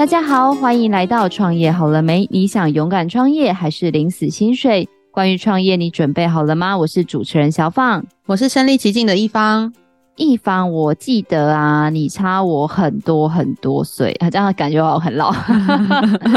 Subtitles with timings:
[0.00, 2.26] 大家好，欢迎来到创业好了没？
[2.30, 4.88] 你想勇敢创业还是领死薪水？
[5.10, 6.74] 关于创业，你准备好了吗？
[6.78, 9.74] 我是主持人小放，我是身临其境的一方。
[10.20, 15.32] 一方，我记得啊，你差我很多很多岁，这样感觉我很老。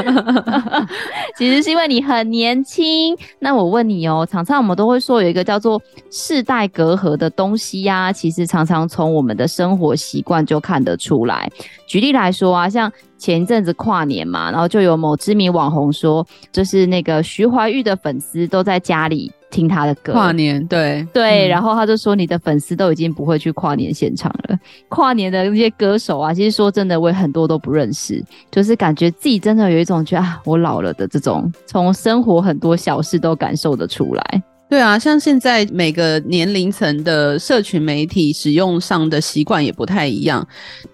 [1.37, 3.13] 其实是因为你很年轻。
[3.39, 11.51] 那我问你哦，常常我们都会说有一个叫做世代隔阂的东西呀、啊，其实常常从我们的生活习惯就看得出来。
[11.85, 19.29] 举例来说啊，像前一阵子跨年嘛，然后就有某知名网红说，就是那个徐怀钰的粉丝都在家里。
[19.53, 24.57] 听他的歌，跨年对对，然后他就说，你的粉丝都已经不会去跨年现场了。
[24.89, 34.43] 跨年的那些歌手啊，其实说真的，我也很多都不认识，就是感觉自己真的有一种觉得啊，我老了的这种，从生活很多小事都感受得出来。
[34.73, 40.43] 对啊，像现在每个年龄层的社群媒体使用上的习惯也不太一样，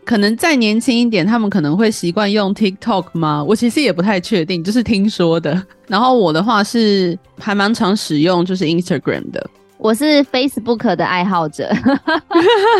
[0.04, 3.42] 可能再年轻一点，他们可能会习惯用 TikTok 吗？
[3.42, 5.66] 我其实也不太确定，就是听说的。
[5.88, 9.50] 然后我的话是还蛮常使用，就是 Instagram 的。
[9.78, 11.74] 我是 Facebook 的爱好者，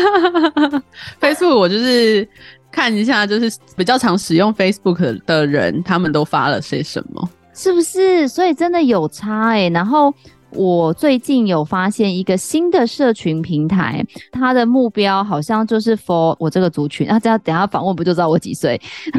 [1.18, 2.28] Facebook 我就是
[2.70, 8.28] 看一下，就是比较常使用 Facebook 的人，他们都发了些什么，是不是？
[8.28, 10.12] 所以真的有差哎、欸，然后。
[10.52, 17.06] 我最近有发现一个新的社群平台，它的目标好像就是 for 我这个族群。
[17.06, 18.80] 那、啊、这样等下访问不就知道我几岁？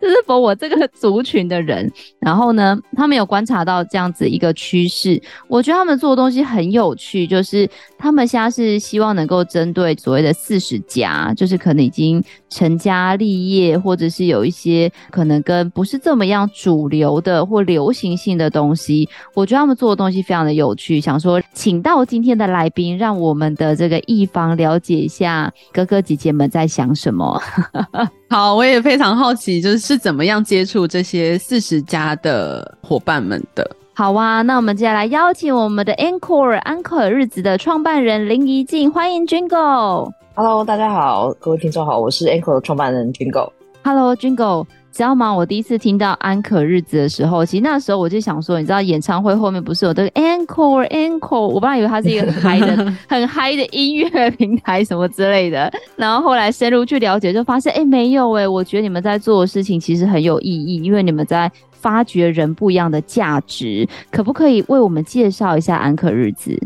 [0.00, 1.90] 就是 for 我这个族群的人。
[2.20, 7.68] 然后呢，他们有观察到这样子一个趋势，我觉得他们做的东西很有趣，就是
[7.98, 19.08] 他们现在是希望能够针对所谓的四十加，就是可能已经成家立业，或者是有一些可能跟不是这么样主流的或流行性的东西。
[19.34, 20.18] 我觉得他们做的东西。
[20.28, 27.40] 非常的有趣，想说请到今天的来宾，让我们的这个一方了解一下哥哥姐姐们在想什么。
[28.28, 33.70] 好，我也非常好奇，就是是怎么样接触这些四十加的伙伴们的。
[33.94, 40.17] 好啊，那我们接下来邀请我们的 Anchor 安可儿日子的创办人林怡静，欢迎 Jingle。
[40.40, 43.50] Hello，大家好，各位听众好，我是 Anchor 的创办人 Jingle。
[43.82, 44.64] Hello，Jingle。
[44.92, 45.34] 知道吗？
[45.34, 51.48] 我第一次听到安可日子的时候，其实那时候我就想说，你知道演唱会后面不是有这个 Encore Encore？
[51.48, 55.68] 我本来以为它是一个很嗨的、 很嗨的音乐平台什么之类的。
[55.96, 58.46] 然后后来深入去了解，就发现，哎、欸，没有哎、欸。
[58.46, 63.88] 我觉得你们在做的事情其实很有意义，因为你们在发掘人不一样的价值。
[64.12, 66.56] 可不可以为我们介绍一下安可日子？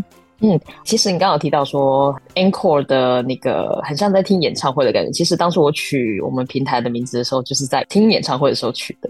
[0.44, 5.12] 嗯，其实你刚刚有提到说 Encore 的那个很像在听演唱会的感觉。
[5.12, 9.08] 其实当初我取我们平台的名字的时候，就是在听演唱会的时候取的。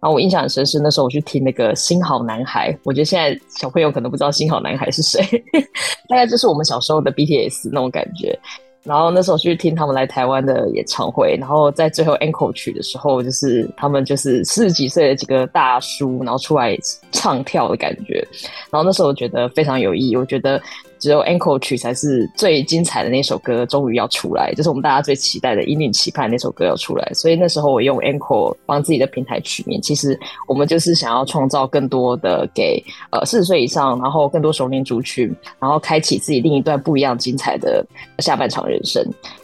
[0.00, 5.20] 然后我印象很深是那时候我去听那个新好男孩，我觉得现在小朋友可能不知道新好男孩是谁，
[6.08, 8.38] 大概就是我们小时候的 BTS 那种感觉。
[8.82, 16.76] 然后那时候去听他们来台湾的演唱会，然后在最后 encore 曲的时候，就是他们就是四十几岁的几个大叔，然后出来
[17.12, 18.26] 唱跳的感觉。
[18.70, 20.60] 然后那时候我觉得非常有意义，我觉得。
[21.00, 27.10] 只有 encore 曲才是最精彩的那首歌，终于要出来，就是我们大家最期待的、引领期盼那首歌要出来。
[27.14, 30.16] 所以那时候我用 encore 帮自己的平台取名，其实
[30.46, 37.84] 我们就是想要创造更多的给呃四十岁以上，然后更多熟龄族群，然后开启自己另一段不一样精彩的
[38.18, 39.02] 下半场人生。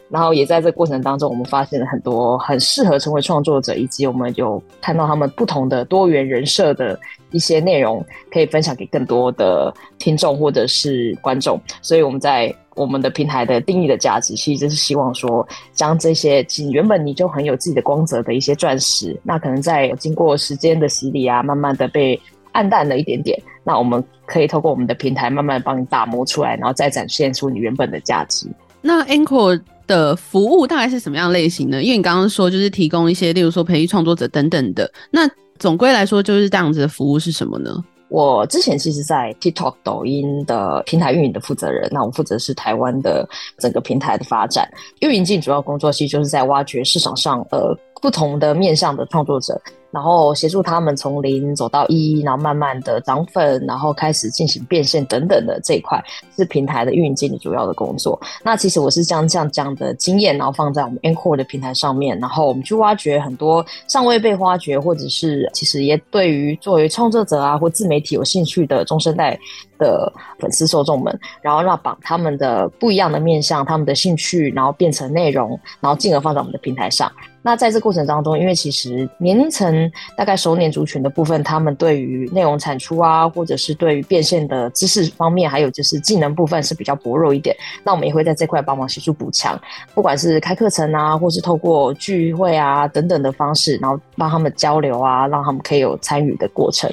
[0.08, 6.98] 然后也在这个过程当中，我们发现了很多很适合成为创作者，以及我们有看到他们不同的多元人设的
[7.32, 11.60] 一些内容，可以分享给更多的听众或者是观众。
[11.82, 22.20] 所以我们在我们的平台的定义的价值，其实是希望说，将这些原本你就很有自己的光泽的一些钻石，那可能在经过时间的洗礼啊，慢慢的被
[22.52, 28.46] 暗淡了一点点，那我们可以透过我们的平台，慢慢帮你打磨出来，然后再展现出你原本的价值。
[28.82, 31.82] 那 Anchor 的服务大概是什么样类型呢？
[31.82, 34.90] 因为你刚刚说就是提供一些，例如说培育创作者等等的。
[35.10, 37.82] 那总归来说就是这样子的服务是什么呢？
[38.08, 43.28] 我之前其实，在 TikTok、抖音的平台运营的负责人，那我负责是台湾的
[43.58, 44.68] 整个平台的发展。
[45.00, 49.60] 运营进主要工作其实就是在挖掘市场上呃不同的面向的创作者。
[49.90, 56.02] 然后协助他们从零走到一，然后慢慢的涨粉，然后开始进行变现等等的这一块
[56.36, 58.20] 是平台的运营经理主要的工作。
[58.42, 69.38] 那其实我是将这样这样的经验，然后放在我们 a n c o r e 的平台上面，然后我们去挖掘很多尚未被挖掘，或者是其实也对于作为创作者啊或自媒体有兴趣的中生代
[69.78, 77.10] 的粉丝受众们，然后让把他们的不一样的面向、他们的兴趣，然后变成内容，然后进而放在我们的平台上。
[77.46, 87.54] 那在这过程当中，因为其实年龄层大概熟年族群的部分，他们对于内容产出啊，或者是对于变现的知识方面，还有就是技能部分是比较薄弱一点。
[87.84, 89.56] 那我们也会在这块帮忙协助补强，
[89.94, 96.92] 不管是开课程啊，或是透过聚会啊等等的方式，然后帮他们交流啊，让他们可以有参与的过程。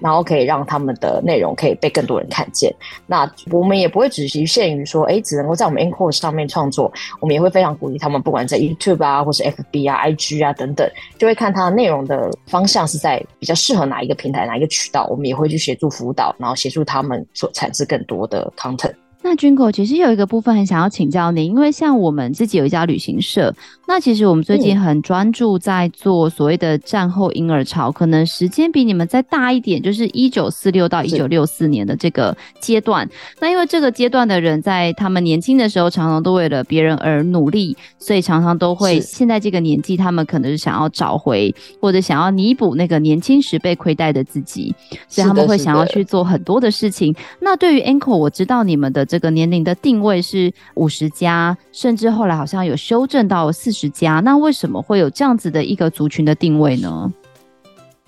[0.00, 2.74] 然后可以让他们的内容可以被更多人看见。
[3.06, 6.92] 那我们也不会只局限于说，哎，只能够在我们 anCore 上面创作。
[7.20, 15.06] 我们也会非常鼓励他们，不管在 YouTube 啊，或是 FB 啊、IG 啊等等，就会看它的内容的方向是在比较适合哪一个平台、哪一个渠道。
[15.10, 18.94] 我们也会去协助辅导，然后协助他们所产生更多的 content。
[19.22, 23.54] 那 Jingle 其实有一个部分很想要请教你，因为像我们自己有一家旅行社，
[23.86, 33.06] 那其实我们最近很专注在做所谓的战后婴儿潮，可能时间比你们再大一点，就是一九四六到一九六四年的这个阶段。
[33.40, 44.74] 那因为这个阶段的人在他们年轻的时候，常常都为了别人而努力，所以常常都会现在这个年纪，他们可能是想要找回或者想要弥补那个年轻时被亏待的自己，
[45.08, 47.14] 所以他们会想要去做很多的事情。
[47.38, 49.06] 那对于 anCore，我知道你们的。
[49.10, 54.20] 这个年龄的定位是五十加，甚至后来好像有修正到四十加。
[54.20, 57.12] 那为什么会有这样子的一个族群的定位呢？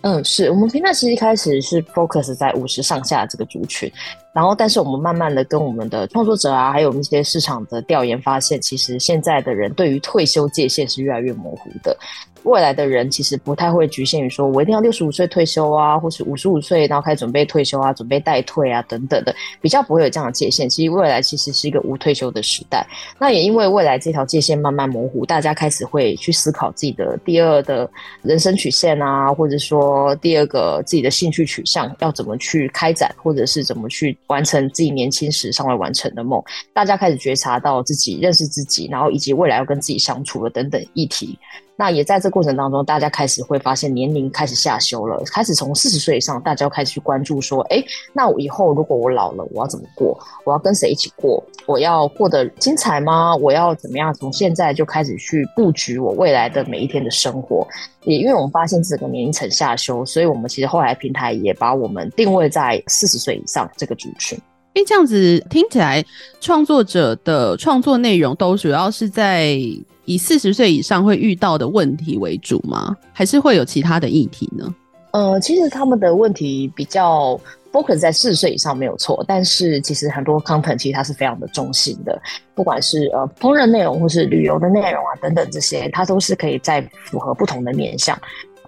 [0.02, 3.90] 嗯，是我们平台其实一开始是 focus 在五十上下这个族群，
[4.32, 11.96] 然后但是我们慢慢的跟我们的创作者啊，还有一些市场的调研发现，其实现在的人对于退休界限是越来越模糊的。
[12.44, 20.68] 未来的人其实不太会局限于说，我一定要六十五岁退休啊，或是五十五岁然后开始准备退休啊，准备待退啊等等的，比较不会有这样的界限。
[20.68, 22.86] 其实未来其实是一个无退休的时代。
[23.18, 27.88] 那也因为未来这条界限慢慢模糊，大家开始会去思考自己的第二的
[28.22, 36.42] 人生曲线啊，或者说第二个自己的兴趣取向要怎么去开展，或者是怎么去完成自己年轻时尚未完成的梦。
[36.72, 41.38] 大家开始觉察到自己认识自己，然后以及未来要跟自己相处的等等议题。
[41.76, 47.82] 那也在这过程当中，大家开始会发现年龄开始下修了，开始从四十岁以上，大家开始去关注说，哎，
[48.12, 50.16] 那我以后如果我老了，我要怎么过？
[50.44, 51.42] 我要跟谁一起过？
[51.66, 53.34] 我要过得精彩吗？
[53.36, 54.12] 我要怎么样？
[54.14, 57.66] 从现在就开始去布局我未来的每一天的生活。
[58.04, 64.38] 也因为我们发现这个年龄层下修，所以我们其实后来平台也把我们定位在四十岁以上这个族群。
[64.74, 66.04] 哎，这样子听起来，
[66.40, 69.58] 创作者的创作内容都主要是在。
[70.04, 72.94] 以四十岁以上会遇到的问题为主吗？
[73.12, 74.74] 还是会有其他的议题呢？
[75.12, 77.40] 呃，其实他们的问题比较
[77.70, 82.20] focus 在四十岁以上没有错，但是其实很多 content 其实它是非常的中性的，
[82.52, 88.20] 不管是呃烹饪内容或是旅游的内容啊等等这些，它都是可以在符合不同的面向。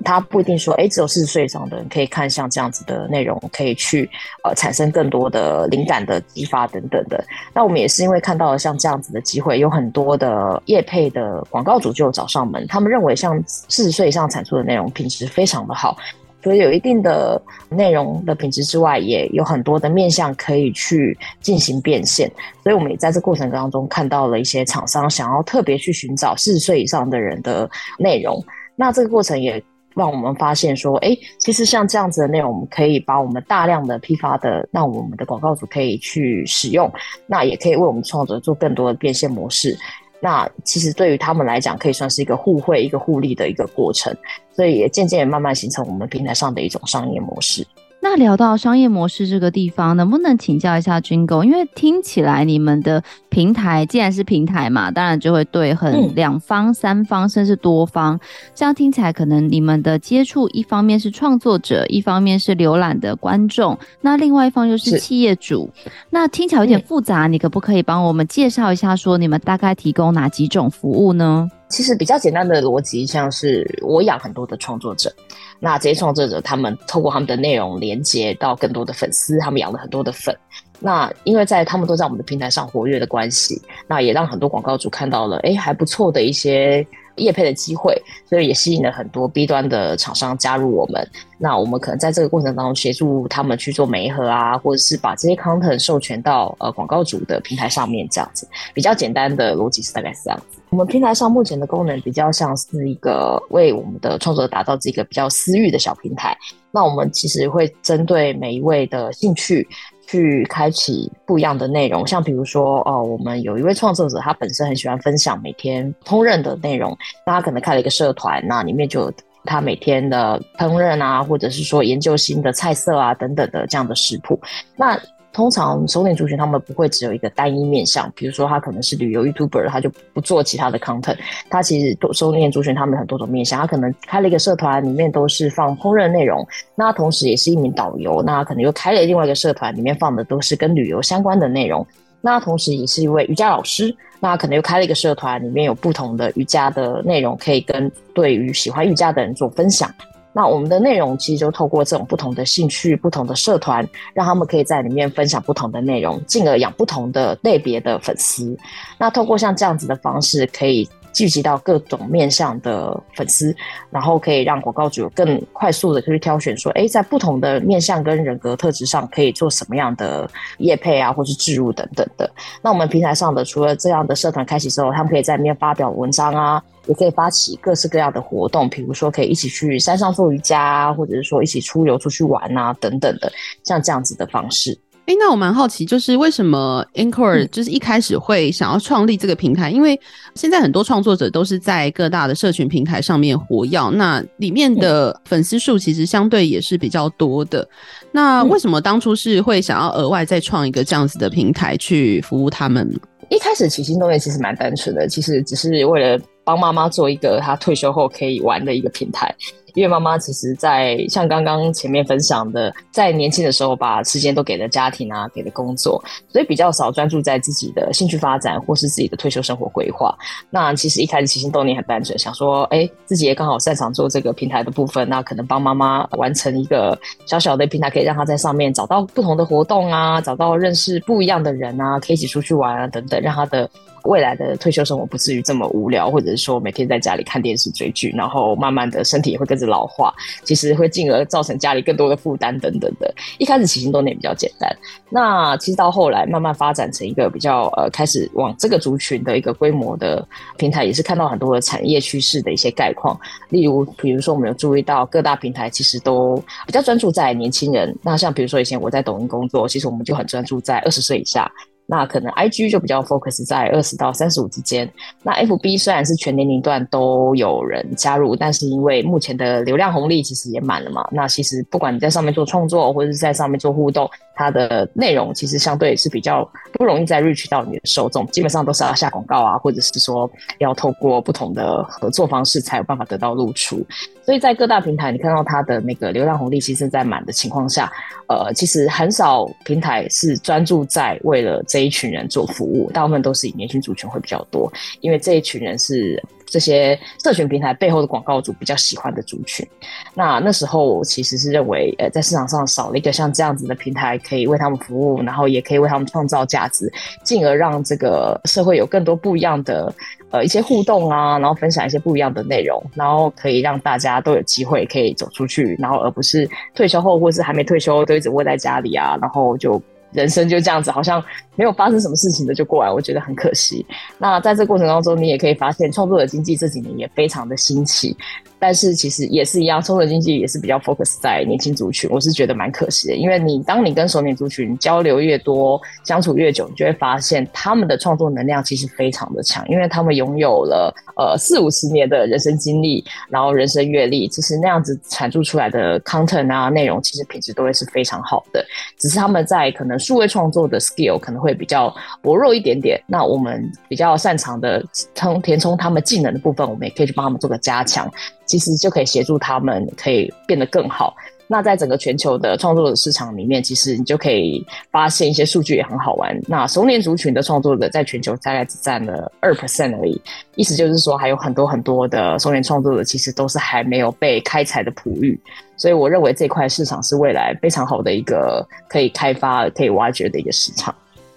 [0.04, 4.10] 他不一定说，哎，只有四十岁以上的人可以看像这样子的内容，可以去
[4.42, 7.24] 呃产生更多的灵感的激发等等的。
[7.54, 15.96] 那我们也是因为看到了像这样子的机会，有很多的业配的广告主就找上门，他们认为像四十岁以上产出的内容品质非常的好，
[16.42, 22.30] 所以有一定的内容的品质之外，也有很多的面向可以去进行变现。
[22.62, 28.44] 所以我们也在这过程当中看到了一些厂商想要特别去寻找四十岁以上的人的内容。
[28.74, 29.62] 那这个过程也。
[29.94, 36.92] 让我们发现说，哎，其实像这样子的内容，我们可以把我们大量的批发的，让我们的广告主可以去使用，
[37.26, 39.76] 那也可以为我们创作者做更多的变现模式。
[40.20, 44.14] 那其实对于他们来讲，可以算是一个互惠、一个互利的一个过程，
[44.56, 47.66] 所以也渐渐也慢慢形成我们平台上的一种商业模式。
[48.04, 51.42] 那聊到商业模式这个地方，能不能请教一下 Jingle？
[51.42, 58.20] 因为听起来你们的平台既然是平台嘛，当然就会对很两方、嗯、三方甚至多方。
[58.54, 65.70] 这样听起来，可能你们的接触一方面是创作者，一方面是浏览的观众，那另外一方又是企业主。
[66.10, 71.48] 那听起来有点复杂，嗯、你可不可以帮我们介绍一下，说你们大概提供哪几种服务呢？
[71.68, 75.12] 其实比较简单的逻辑，像是我养很多的创作者，
[75.58, 80.36] 那这些创作者他们透过他们的内容连接到更多的粉丝，他们养了很多的粉。
[80.78, 86.86] 那因为在他们都在我们的平台上活跃的关系，那也让很多广告主看到了，哎，还不错的一些。
[87.16, 87.94] 业配的机会，
[88.28, 91.06] 所以也吸引了很多 B 端的厂商加入我们。
[91.38, 100.60] 那我们可能在这个过程当中协助他们去做媒合啊，或者是把这些 content 授权到呃广告主的平台上面，这样子比较简单的逻辑是大概是这样子。
[100.70, 106.36] 我们平台上目前的功能比较像是一个为我们的创作者打造这个比较私域的小平台。
[106.70, 109.66] 那我们其实会针对每一位的兴趣。
[110.06, 116.96] 去开启不一样的内容，像比如说，哦，我们有一位创作者，他本身很喜欢分享每天烹饪的内容，
[117.26, 119.12] 那他可能开了一个社团，那里面就有
[119.44, 124.40] 他每天的烹饪啊，或者是说研究新的菜色啊等等的这样的食谱。
[124.76, 124.98] 那
[125.34, 131.18] 通常熟年族群他们不会只有一个单一面向，比如说他可能是旅游 YouTuber，他就不做其他的 content。
[131.50, 141.84] 他其实熟年族群他们很多种面向，他可能开了一个社团，里面都是放烹饪内容，那同时也是一名导游，那可能又开了另外一个社团，里面放的都是跟旅游相关的内容。
[142.20, 149.92] 那同时也是一位瑜伽老师，那可能又开了一个社团，里面有不同的瑜伽的内容，可以跟对于喜欢瑜伽的人做分享。
[150.34, 158.54] 那我们的内容其实就透过这种不同的兴趣、不同的社团，让他们可以在里面分享不同的内容，进而养不同的类别的粉丝。
[158.98, 160.86] 那透过像这样子的方式，可以。
[161.14, 163.54] 聚集到各种面向的粉丝，
[163.88, 170.28] 然后可以让广告主更快速的去挑选，说，哎，在不同的面向跟人格特质上，可以做什么样的
[170.58, 172.30] 业配啊，或是置入等等的。
[172.60, 184.76] 那我们平台上的除了这样的社团开启之后，他们可以在里面发表文章啊，也可以发起各式各样的活动，比如说可以一起去山上做瑜伽，或者是说一起出游出去玩啊，等等的，像这样子的方式。
[185.06, 189.70] 哎、欸，那我蛮好奇，就是为什么 Anchor 就是一开始会想要创立这个平台？
[189.70, 190.00] 嗯、因为
[190.34, 197.68] 现在很多创作者都是在各大的社群平台上面活跃，那里面的粉丝数其实相对也是比较多的。
[198.12, 202.90] 那为什么当初是会想要额外再创一个这样子的平台去服务他们？
[203.28, 209.34] 一开始起心动念其实蛮单纯的，其实只是为了帮妈妈做一个她退休后可以玩的一个平台。
[209.74, 220.16] 因为妈妈其实，在像刚刚前面分享的，在年轻的时候把时间都给了家庭啊，给了工作，所以比较少专注在自己的兴趣发展或是自己的退休生活规划。
[220.48, 226.96] 那其实一开始起心动念很单纯，想说，哎，自己也刚好擅长做这个平台的部分，那可能帮妈妈完成一个
[227.26, 233.68] 小小的平台，可以让她在上面找到不同的活动啊，找到认识不一样的人啊，可以一起出去玩啊，等等，让她的。
[234.04, 243.12] 未来的退休生活不至于这么无聊，或者是说每天在家里看电视追剧，然后慢慢的身体也会跟着老化，其实会进而造成家里更多的负担等等的。
[243.38, 244.70] 一开始起心动念比较简单，
[245.10, 250.26] 那其实到后来慢慢发展成一个比较呃开始往这个族群的一个规模的
[250.58, 253.18] 平台，也是看到很多的产业趋势的一些概况。
[253.48, 257.96] 例如，比如说我们有注意到各大平台其实都比较专注在年轻人。
[258.02, 261.50] 那像比如说以前我在抖音工作，其实我们就很专注在二十岁以下。
[261.86, 264.90] 那可能 I G 就比较 focus 在二十到三十五之间。
[265.22, 271.06] 那 F B 虽然是全年龄段都有人加入，但是因为目前的流量红利其实也满了嘛。
[271.12, 283.84] 那其实不管你在上面做创作，或者是在上面做互动，它的内容其实相对是比较不容易再 reach 到你的受众，基本上都是要下广告啊，或者是说要透过不同的合作方式才有办法得到露出。
[284.24, 287.92] 所以在各大平台，你看到它的那个流量红利其实在满的情况下，
[288.26, 296.22] 呃，其实很少平台是专注在为了这一群人做服务，大部分都是以年轻族群会比较多，因为这一群人是
[296.54, 299.66] 这些社群平台背后的广告主比较喜欢的族群。
[300.14, 306.88] 那那时候我其实是认为，呃，在市场上少了一个像这样子的平台，可以为他们服务，然后也可以为他们创造价值，
[307.24, 309.92] 进而让这个社会有更多不一样的。
[310.30, 319.80] 呃，一些互动啊，然后分享一些不一样的内容，然后可以让大家都有机会可以走出去，然后而不是退休后或是还没退休都一直窝在家里啊，然后就
[320.10, 321.22] 人生就这样子，好像
[321.56, 323.84] 没有发生什么事情的就过来，我觉得很可惜。
[324.18, 328.16] 那在这过程当中，你也可以发现创作者经济这几年也非常的兴起。
[328.56, 333.14] 但是其实也是一样，创作经济也是比较 focus 在年轻族群，我是觉得蛮可惜的。
[333.14, 348.64] 因为你当你跟熟年族群交流越多，相处越久，你就会发现他们的创作能量其实非常的强，因为他们拥有了呃四五十年的人生经历，然后人生阅历，其实那样子产出出来的 content 啊内容，其实品质都会是非常好的。
[348.96, 352.98] 只是他们在可能数位创作的 skill 可能会比较薄弱一点点。
[353.06, 354.82] 那我们比较擅长的
[355.14, 358.10] 充填充他们技能的部分，我们也可以去帮他们做个加强。
[358.46, 361.14] 其实就可以协助他们，可以变得更好。
[361.46, 366.34] 那在整个全球的创作者市场里面，其实你就可以发现一些数据也很好玩。
[366.48, 370.20] 那熟年族群的创作者在全球大概只占了二 percent 而已，
[370.56, 375.38] 意思就是说还有很多很多的熟年创作者其实都是还没有被开采的璞玉。
[375.76, 380.94] 所以我认为这块市场是未来非常好的一个可以开发、可以挖掘的一个市场。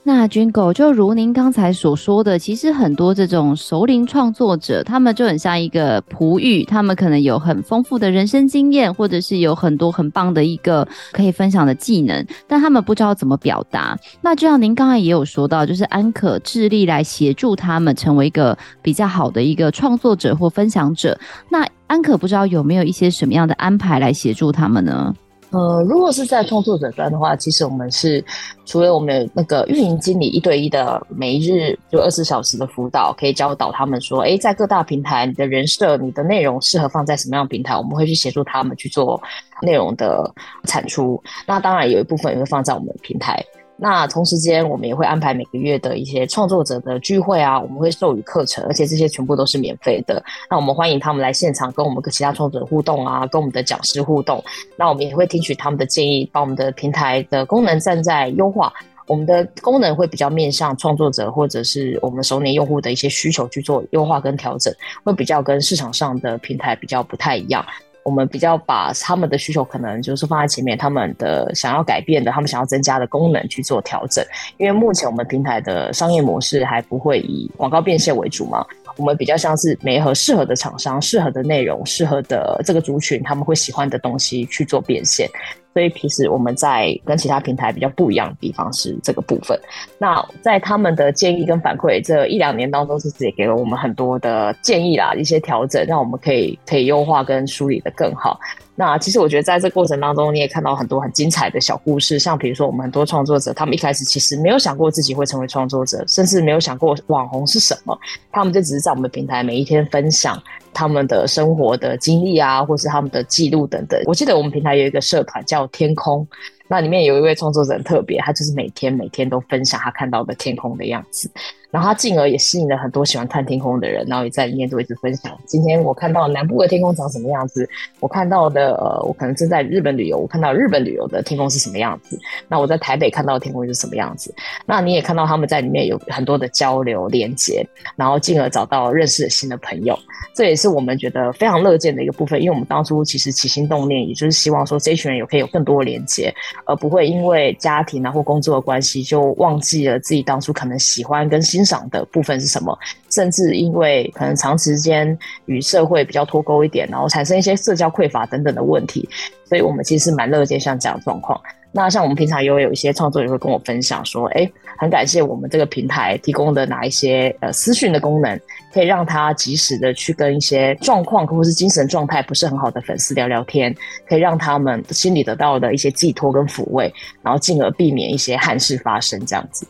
[0.07, 13.97] 那军狗就如您刚才所说的，其实很多这种熟龄创作者，他们就很像一个璞玉，他们可能有很丰富的人生经验，或者是有很多很棒的一个可以分享的技能，但他们不知道怎么表达。
[14.21, 21.19] 那就像您刚才也有说到，就是安可致力来协助他们成为一个比较好的一个创作者或分享者。
[21.49, 25.13] 那安可不知道有没有一些什么样的安排来协助他们呢？
[25.51, 28.23] 呃，如果是在创作者端的话，其实我们是
[28.65, 39.21] 除了我们那个运营经理一对一的每一日就二十小时的辅导，可以教导他们说，诶，在各大平台，你的人设、你的内容适合放在什么样的平台，我们会去协助他们去做
[39.61, 40.29] 内容的
[40.65, 41.21] 产出。
[41.45, 43.41] 那当然有一部分也会放在我们平台。
[43.79, 50.23] 那同时间，我们也会安排每个月的一些创作者的聚会啊，我们会授予课程，而且这些全部都是免费的。
[50.49, 54.43] 那我们欢迎他们来现场跟我们跟其他创作者互动啊，跟我们的讲师互动。
[54.75, 58.73] 那我们也会听取他们的建议，把我们的平台的功能站在优化。
[59.05, 67.65] 我们的功能会比较面向创作者或者是我们熟年用户的一些需求去做优化跟调整，会比较跟市场上的平台比较不太一样。
[68.07, 74.23] 我们比较把他们的需求可能就是放在前面，他们的想要改变的，他们想要增加的功能去做调整。
[74.55, 85.29] 因为目前我们平台的商业模式还不会以广告变现为主嘛，我们比较像是每合适合的厂商、适合的内容、适合的这个族群，他们会喜欢的东西去做变现。
[85.77, 89.55] 所以其实我们在跟其他平台比较不一样的地方是这个部分。
[89.99, 98.39] 那在他们的建议跟反馈这一两年当中，其实也给了我们很多的建议啦，一些调整，让我们可以可以优化跟梳理得更好。
[98.73, 107.95] 那其实我觉得在这过程当中，你也看到很多很精彩的小故事，像比如说我们很多创作者，他们一开始其实没有想过自己会成为创作者，甚至没有想过网红是什么，
[108.31, 110.41] 他们就只是在我们的平台每一天分享
[110.73, 114.01] 他们的生活的经历啊，或是他们的记录等等。
[114.05, 116.27] 我记得我们平台有一个社团叫天空。
[116.67, 121.29] 那里面有一位创作者很特别，他就是每天每天都分享他看到的天空的样子，
[121.71, 125.37] 然后他进而也吸引了很多喜欢看天空的人，然后也在里面都一直分享。
[125.45, 127.67] 今天我看到南部的天空长什么样子，
[127.99, 134.33] 我看到的呃，我可能正在日本旅游，我看到日本旅游的天空是什么样子，那我在台北看到的天空是什么样子。
[134.65, 139.97] 那你也看到他们在里面有很多的交流连接，然后进而找到认识了新的朋友，
[140.35, 146.33] 这也是我们觉得非常乐见的一个部分，因为我们当初其实起心动念，也就是希望说这一群人有可以有更多连接。
[146.65, 152.77] 而不会因为家庭啊或工作的关系，就忘记了自己当初可能喜欢跟欣赏的部分是什么，
[153.09, 159.07] 甚至因为可能长时间与社会比较脱钩一点，然后产生一些社交匮乏等等的问题，
[159.45, 161.39] 所以我们其实蛮乐见像这样的状况。
[161.77, 168.35] 那像我们平常也有有一些创作者会跟我分享说，哎，很感谢我们这个平台提供的哪一些呃私讯的功能，
[168.73, 173.71] 可以让他及时的去跟一些状况或者是精神状态不是很好的粉丝聊聊天，
[174.09, 176.91] 可以让他们心里得到的一些寄托跟抚慰，
[177.21, 179.67] 然后进而避免一些憾事发生这样子。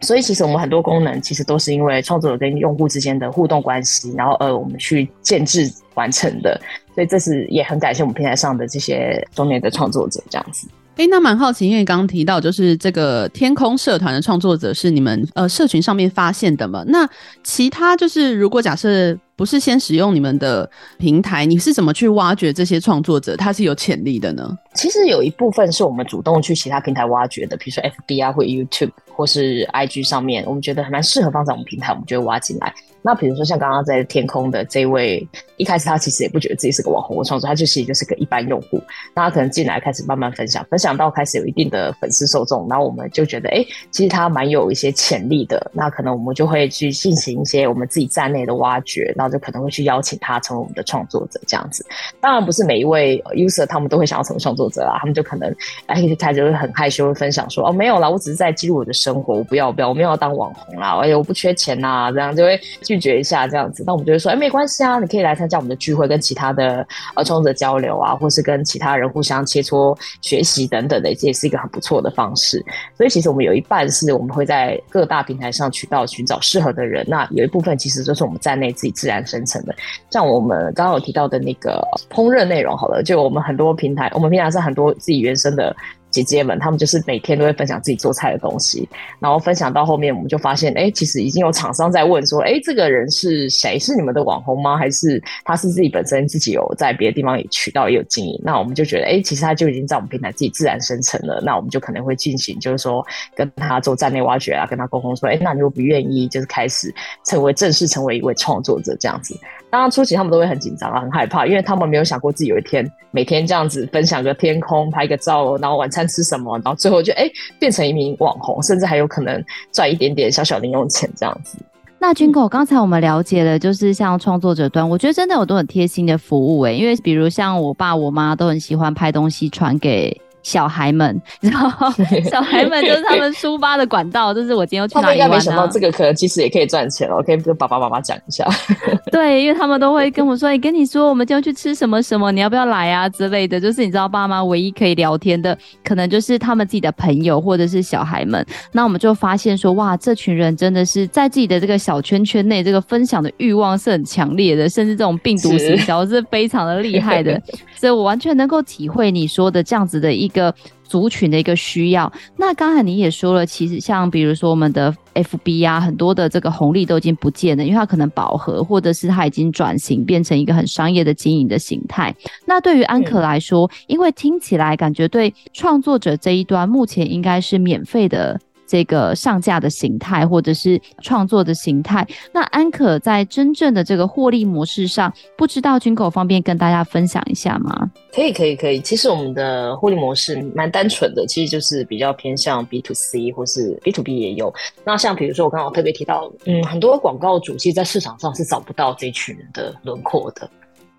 [0.00, 6.58] 所以其实我们很多功能其实都是因为创作者跟用户之间的互动关系，然后呃我们去建制完成的。
[6.94, 10.66] 所以这是也很感谢我们平台上的这些中年的创作者这样子。
[10.96, 16.84] 哎，那蛮好奇，因为刚刚提到就是这个天空社团的创作者是你们呃社群上面发现的嘛？
[16.86, 17.08] 那
[17.42, 20.68] 其他就是如果假设不是先使用你们的
[20.98, 23.36] 平台，你是怎么去挖掘这些创作者？
[23.36, 24.56] 他是有潜力的呢？
[24.74, 32.72] 其实有一部分是我们主动去其他平台挖掘的，比如说 FB 啊，或 YouTube 或是 IG 上面，我们觉得还蛮适合放在我们平台，我们就会挖进来。
[33.04, 38.80] 那比如说像刚刚在天空的这位，一开始他其实也不觉得自己是个网红的创作，他就其实就是个一般用户。
[39.12, 45.70] 那他可能进来开始慢慢分享，分享到开始有一定的粉丝受众，然后我们就觉得，哎，其实他蛮有一些潜力的。
[45.74, 51.86] 那可能我们就会去进行一些我们自己站内的挖掘，然后就可能会去邀请他成为我们的创作者这样子。
[52.20, 55.54] 当然不是每一位 user 他们都会想要成为创作者啦，他们就可能
[55.86, 62.58] 哎一开始就会很害羞，分享说，哦没有啦，我只是在记录我的生活，我不要不要，我没有要当网红啦，哎我不缺钱呐、这样就会。
[62.82, 72.64] 拒绝一下这样子，那我们就会说，哎，没关系啊，你可以来参加我们的聚会，跟其他的呃创作者交流啊，或是跟其他人互相切磋学习等等的，这也是一个很不错的方式。
[72.96, 79.74] 所以其实我们有一半是我们会在各大平台上渠道寻找适合的人，那有一部分其实就是我们站内自己自然生成的，
[80.10, 85.74] 像我们刚刚有提到的那个烹饪内容，好了，就我们很多平台，我们平台上很多自己原生的。
[86.12, 93.78] 姐姐们，她们就是每天都会分享自己做菜的东西，然后分享到后面，我们就发现，哎，其实已经有厂商在问说，哎，这个人是谁？
[93.78, 94.76] 是你们的网红吗？
[94.76, 98.38] 还是他是自己本身自己有在别的地方也渠道也有经营？
[98.44, 101.40] 那我们就觉得，哎，其实他就已经在我们平台自己自然生成了。
[101.44, 106.94] 那我们就可能会进行，就是说跟他做站内挖掘啊，跟他沟通说，哎，那你如果不愿意，就是开始
[107.24, 109.34] 成为正式成为一位创作者这样子。
[109.72, 117.26] 当然初期他们都会很紧张啊，很害怕，因为他们没有想过自己有一天每天这样子分享个天空，拍个照，然后晚餐吃什么，然后最后就哎
[117.58, 121.56] 变成一名网红，甚至还有可能赚一点点小小零用钱这样子。
[121.98, 130.14] 那军狗，刚才我们了解了，就是像创作者端，我觉得真的有都很贴心的服务诶，因为比如像我爸我妈都很喜欢拍东西传给。
[130.42, 131.92] 小孩们，然 后
[132.30, 135.22] 小孩们就是他们出发的管道，就是我今天要去哪里玩啊。
[135.22, 138.46] 他们应该没想到这个可能其实也可以赚钱哦，我可以跟爸爸妈妈讲一下。
[139.10, 143.60] 对，因为他们都会跟我说：“哎，跟你说，我们今天去吃什么什么，你要不要来啊？”之类的。
[143.60, 148.44] 就是你知道，爸妈唯一可以聊天的，可能就是他们自己的朋友或者是小孩们。
[148.72, 157.40] 那我们就发现说，哇，这群人真的是在自己的这个小圈圈内，这个分享的欲望是很强烈的，甚至这种病毒行销是非常的厉害的。
[157.76, 162.12] 所以我完全能够体会你说的这样子的一个族群的一个需要。
[162.36, 172.14] 那刚才你也说了，其实像比如说我们的 FB 啊，很多的这个红利都已经不见了，因为它可能饱和，或者是它已经转型变成一个很商业的经营的形态。
[172.44, 178.40] 那对于安可来说，因为听起来感觉对创作者这一端目前应该是免费的。
[178.72, 187.90] 这个上架的形态，或者是创作的形态，那安可在真正的这个获利模式上，不知道 Jingle 方便跟大家分享一下吗？
[188.14, 188.80] 可以，可以，可以。
[188.80, 194.50] 其实我们的获利模式蛮单纯的，其实就是比较偏向 B to C 或是 B to B 也有。
[194.86, 200.48] 那像比如说我刚刚特别提到，嗯，很多广告主其实在市场上是找不到这群人的轮廓的，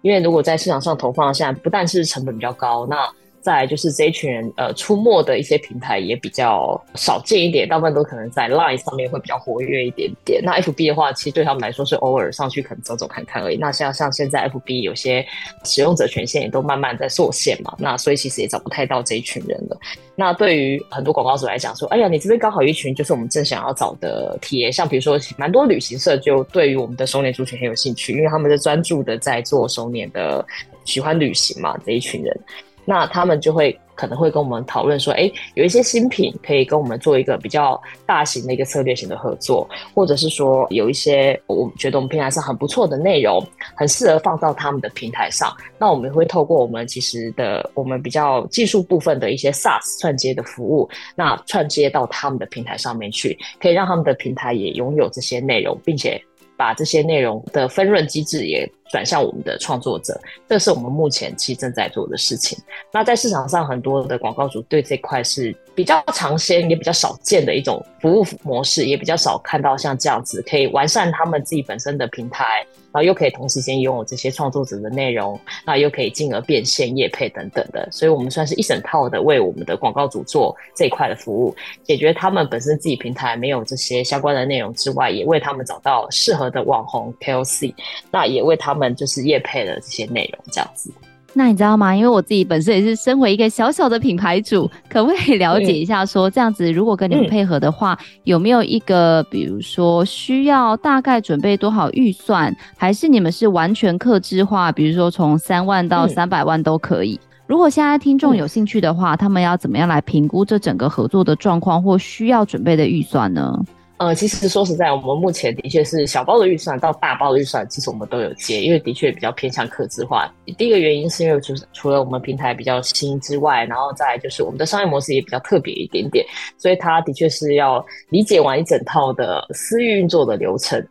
[0.03, 3.09] 因为如果在市场上投放，现在不但是成本比较高，那
[3.43, 10.41] 再就是这一群人，呃，出没的一些平台也比较少见一点，大部分都可能在 Line 上面会比较活跃一点点。
[10.41, 13.57] 那 FB 的话，其实对他们来说是偶尔上去可能走走看看而已。
[13.57, 15.25] 那像像现在 FB 有些
[15.65, 19.77] 使用者权限也都慢慢在缩限嘛，那所以其实也找不太到这一群人了。
[20.15, 30.45] 那对于很多广告主来讲说，哎呀，你这边刚好一群就是我们正想要找的 TA，像比如说蛮多旅行社就对于我们的熟年族群很有兴趣，因为他们是专注的在做熟年的
[30.85, 32.39] 喜欢旅行嘛，这一群人。
[32.85, 45.55] 那他们就会可能会跟我们讨论说，哎，有一些新品可以跟我们做一个比较大型的一个策略型的合作，或者是说有一些我觉得我们平台上很不错的内容，很适合放到他们的平台上。
[45.77, 56.21] 那我们会透过我们其实的我们比较技术部分的一些 SaaS 串接的服务，那串接到他们的平台上面去，可以让他们的平台也拥有这些内容，并且。
[56.63, 62.57] 把这些内容的分润机制也转向我们的创作者，这是我们目前其实正在做的事情。
[62.89, 72.65] 那在市场上，很多的广告主对这块是比较尝鲜，也比较少见的一种服务模式，也比较少看到像这样子可以完善他们自己本身的平台。
[72.93, 87.73] 然后又可以同时间拥有这些创作者的内容，那又可以进而变现、业配等等的，所以我们算是一整套的为我们的广告主做这一块的服务，解决他们本身自己平台没有这些相关的内容之外，也为他们找到适合的网红 KOC，
[88.11, 90.91] 那也为他们就是业配的这些内容，这样子。
[91.35, 91.95] 那你知道吗？
[91.95, 104.71] 因为我自己本身也是身为一个小小的品牌主，可不可以了解一下说，说这样子如果跟你们配合的话，嗯、有没有一个比如说需要大概准备多少预算，还是你们是完全客制化？
[104.71, 107.19] 比如说从三万到三百万都可以。
[107.23, 113.59] 嗯、如果现在听众有兴趣的话，他们要怎么样来评估这整个合作的状况或需要准备的预算呢？
[114.03, 120.29] 呃，其实说实在，我们目前的确是小包的预算到大包的预算，其实我们都有接，因为的确比较偏向客制化。
[120.57, 126.25] 第一个原因是因为除除了我们平台比较新之外，然后再就是我们的商业模式也比较特别一点点，
[126.57, 130.85] 所以它的确是要理解完一整套的私域运作的流程。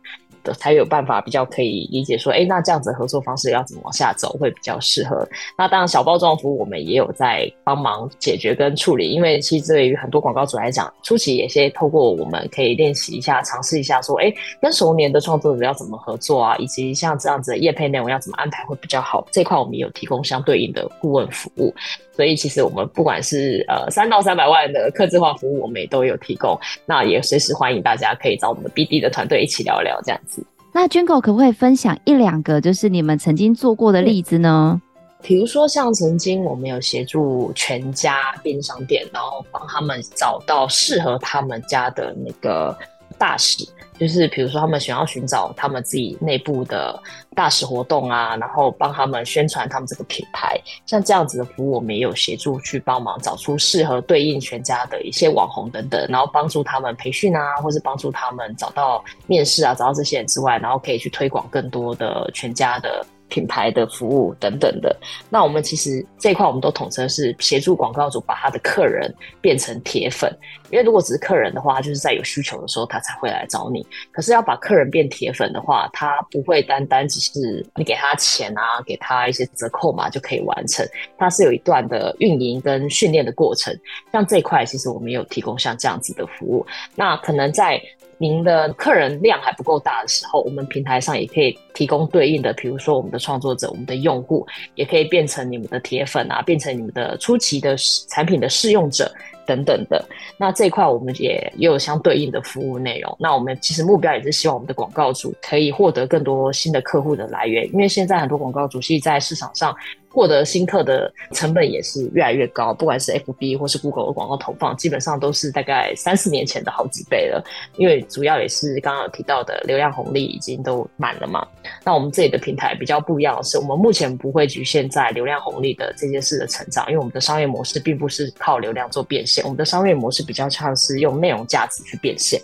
[0.53, 5.27] 才有办法比较可以理解说，哎，那这样子的合作方式要怎么往下走会比较适合？
[5.57, 19.25] 那当然，小包装服务我们也有在帮忙解决跟处理，因为其实对于很多广告主来讲，初期也先透过我们可以练习一下，尝试一下说，哎，跟熟年的创作者要怎么合作啊，以及像这样子的业配内容要怎么安排会比较好。
[19.31, 21.73] 这块我们有提供相对应的顾问服务。
[22.15, 26.55] 所以其实我们不管是呃三到三百万的客制化服务，我们也都有提供。
[26.85, 30.32] 那也随时欢迎大家可以找我们 BD 的团队一起聊聊这样子。
[30.73, 34.81] 那 Jingle 可不可以分享一两个就是你们曾经做过的例子呢？
[35.21, 42.75] 比如说像曾经我们有协助全家便利商店，然后帮他们找到适合他们家的那个
[43.17, 43.65] 大使。
[44.03, 47.01] 就是比如说，他们想要寻找他们自己内部的
[47.33, 63.05] 大使活动啊，然后帮他们宣传他们这个品牌，像这样子的服务，我们也有协助去帮忙找出适合对应全家的一些网红等等，然后帮助他们培训啊，或是帮助他们找到面试啊，找到这些人之外，然后可以去推广更多的全家的。
[63.33, 64.95] 品牌的服务等等的，
[65.27, 70.31] 那我们其实这一块我们都统称是协助广告主把他的客人变成铁粉，
[70.69, 73.83] 因为如果只是客人的话，就是在有需求的时候他才会来找你。
[74.11, 83.75] 可是要把客人变铁粉的话，他不会单单只是你给他钱啊，给他一些折扣嘛就可以完成，它是有一段的运营跟训练的过程。
[84.11, 86.63] 像这一块，其实我们有提供像这样子的服务，
[86.95, 87.81] 那可能在。
[88.17, 94.45] 您的客人量还不够大的时候，我们平台上也可以提供对应的，比如说我们的创作者、我们的用户，
[94.75, 97.75] 也可以变成你们的铁粉啊，变成你们的初期的
[98.09, 99.11] 产品的试用者
[99.45, 100.03] 等等的。
[100.37, 103.15] 那这一块我们也也有相对应的服务内容。
[103.19, 109.75] 那我们其实目标也是希望我们的广告主可以获得更多新的客户的来源，因为现在很多广告主其实在市场上
[110.13, 117.43] 获得新客的成本也是越来越高，不管是 FB 或是 Google 的广告投放，基本上都是大概三四年前的好几倍了。
[117.77, 121.45] 因为主要也是刚刚有提到的流量红利已经都满了嘛。
[121.83, 132.39] 那我们这里的平台比较不一样的是，我们目前不会局限在流量红利的这件事的成长，因为我们的商业模式并不是靠流量做变现，我们的商业模式比较像是用内容价值去变现。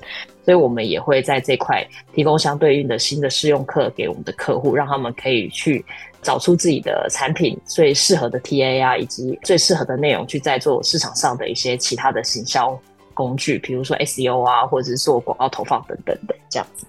[0.46, 5.86] 所以我们也会在这块提供相对应的新的试用课给我们的客户，让他们可以去
[6.22, 12.78] 找出自己的产品最适合的 TA 啊，以及最适合的内容，去再做市场上的一些其他的行销
[13.14, 16.86] 工具，比如说 SEO 啊，或者是做广告投放等等的这样子。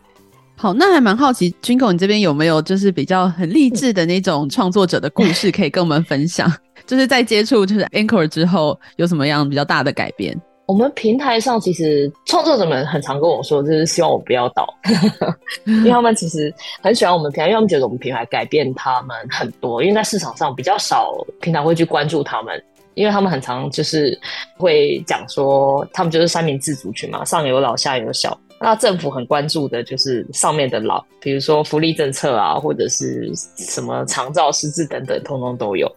[0.56, 6.52] 好，那还蛮好奇，Jingle，你这边有没有就是比较很励志的那种创作者的故事可以跟我们分享？
[6.86, 10.38] 就是在接触就是 Anchor 之后，有什么样比较大的改变？
[10.70, 14.72] 我们平台上其实创作者们很常跟我说，就是希望我不要倒，
[15.66, 19.82] 因为他们其实很喜欢我们平台，因为他们觉得我们平台改变他们很多。
[19.82, 22.62] 因为在市场上比较少平台会去关注他们，
[22.94, 24.16] 因为他们很常就是
[24.56, 28.38] 会讲说，他们就是三明治族群嘛，上有老下有小。
[28.60, 35.90] 那政府很关注的就是上面的老，比如说福利政策啊，或者是什么长照、失智等等，通通都有。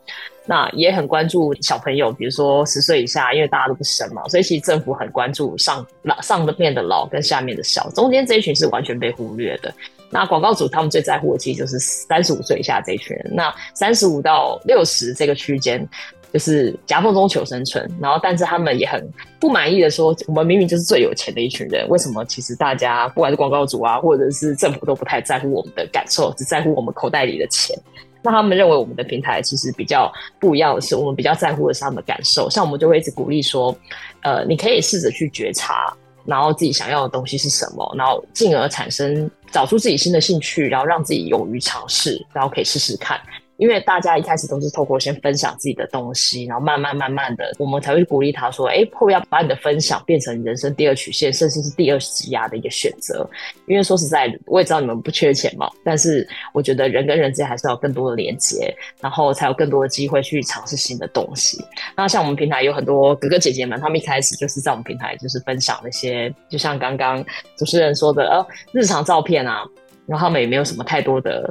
[0.45, 9.73] 那也很关注小朋友，比如说十岁以下，因为大家都不生嘛，所以其实政府很关注上老上的面的老跟下面的小，中间这一群是完全被忽略的。
[10.09, 15.87] 那广告主他们最在乎的其实就是三十五岁以下这一群人，那三十五到六十这个区间
[16.31, 19.03] 就是夹缝中求生存，然后但是他们也很
[19.39, 27.75] 不满意的说，我们明明就是最有钱的一群人，为什么其实大家不管是广告主啊，或者是政府都不太在乎我们的感受，只在乎我们口袋里的钱？
[28.23, 32.49] 那他们认为我们的平台其实比较不一样的是，我们比较在乎的是他们的感受。
[32.49, 33.75] 像我们就会一直鼓励说，
[34.21, 35.93] 呃，你可以试着去觉察，
[36.25, 43.19] 然后自己想要的东西是什么，然后进而产生找出自己新的兴趣，然后让自己勇于尝试，然后可以试试看。
[43.63, 53.25] 因为大家一开始都是透过先分享自己的东西，然后慢慢慢慢的，我们才会鼓励他说：“哎，会不会要把你的分享变成人生第二曲线，甚至是第二职涯的一个选择？”
[53.65, 61.63] 因为说实在，我也知道你们不缺钱嘛，但是我觉得人跟人之间还是要更多的连接，然后才有更多的机会去尝试新的东西。
[61.95, 67.23] 那像我们平台有很多哥哥姐姐们，他们一开始就是在我们平台就是分享那些，就像刚刚
[67.55, 69.63] 主持人说的，呃，日常照片啊，
[70.05, 71.49] 然后他们也没有什么太多的。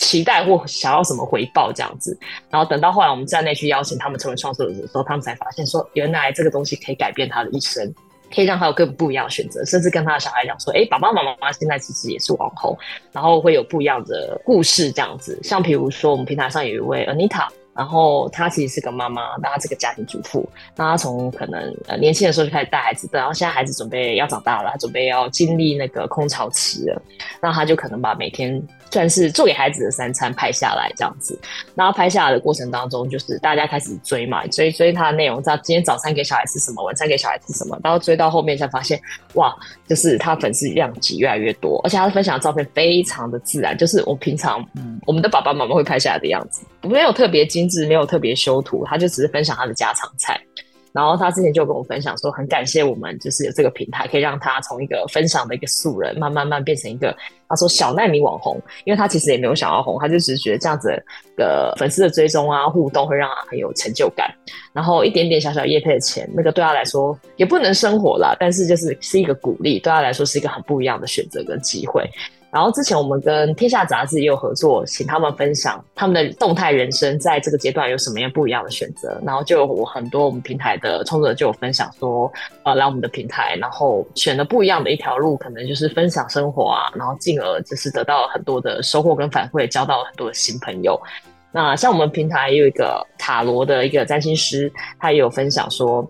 [0.00, 7.94] 期待或想要什么回报这样子，然后等到后来我们站内去邀请他们成为创作者的时候，他们才发现说，原来这个东西可以改变他的一生，
[8.34, 12.76] 可以让他有更不一样的选择，甚至跟他的小孩讲说，哎，爸爸妈妈妈现在其实也是网红，
[13.12, 15.38] 然后会有不一样的故事这样子。
[15.42, 17.46] 像比如说我们平台上有一位 Anita，
[17.80, 27.02] 然后她其实是个妈妈，那她是个家庭主妇，那她从可能呃年轻的时候就开始带孩子，然后现在孩子准备要长大了，她准备要经历那个空巢期了，
[27.40, 28.62] 那她就可能把每天。
[28.92, 31.38] 算是做给孩子的三餐拍下来这样子，
[31.76, 39.00] 然后拍下来的过程当中，就是大家开始追嘛，追追他的内容，知道今天早餐给小孩吃什么，晚餐给小孩吃什么，然后追到后面才发现，
[39.34, 39.54] 哇，
[39.86, 50.38] 就是他粉丝量级越来越多，而且他分享的照片非常的自然，就是我平常嗯我们的爸爸妈妈会拍下来的样子，没有特别精直，没有特别修图，他就只是分享他的家常菜。
[50.92, 57.16] 然后他之前就跟我分享说，很感谢我们，就是有这个平台，可以让他从一个分享的一个素人，慢慢慢变成一个
[57.48, 58.60] 他说小奈米网红。
[58.84, 60.88] 因为他其实也没有想要红，他就只是觉得这样子
[61.36, 64.34] 的粉丝的追踪啊、互动会让他很有成就感。
[64.72, 72.04] 然后一点点小小业配的钱，那个对他来说也不能生活啦，但是就是是一个鼓励，对他来说是一个很不一样的选择跟机会。
[72.52, 79.20] 然后之前我们跟天下杂志也有合作，请他们分享他们的动态人生，在这个阶段有什么样不一样的选择。
[79.24, 82.30] 然后就有我很多我们平台的创作者就有分享说，
[82.64, 91.00] 呃，来我们的平台，然后选了不一样的一条路，可能就是分享生活啊，然后进而就是得到了很多的收获跟反馈，交到了很多的新朋友。
[91.52, 96.04] 那像我们平台也有一个塔罗的一个占星师，他也有分享说。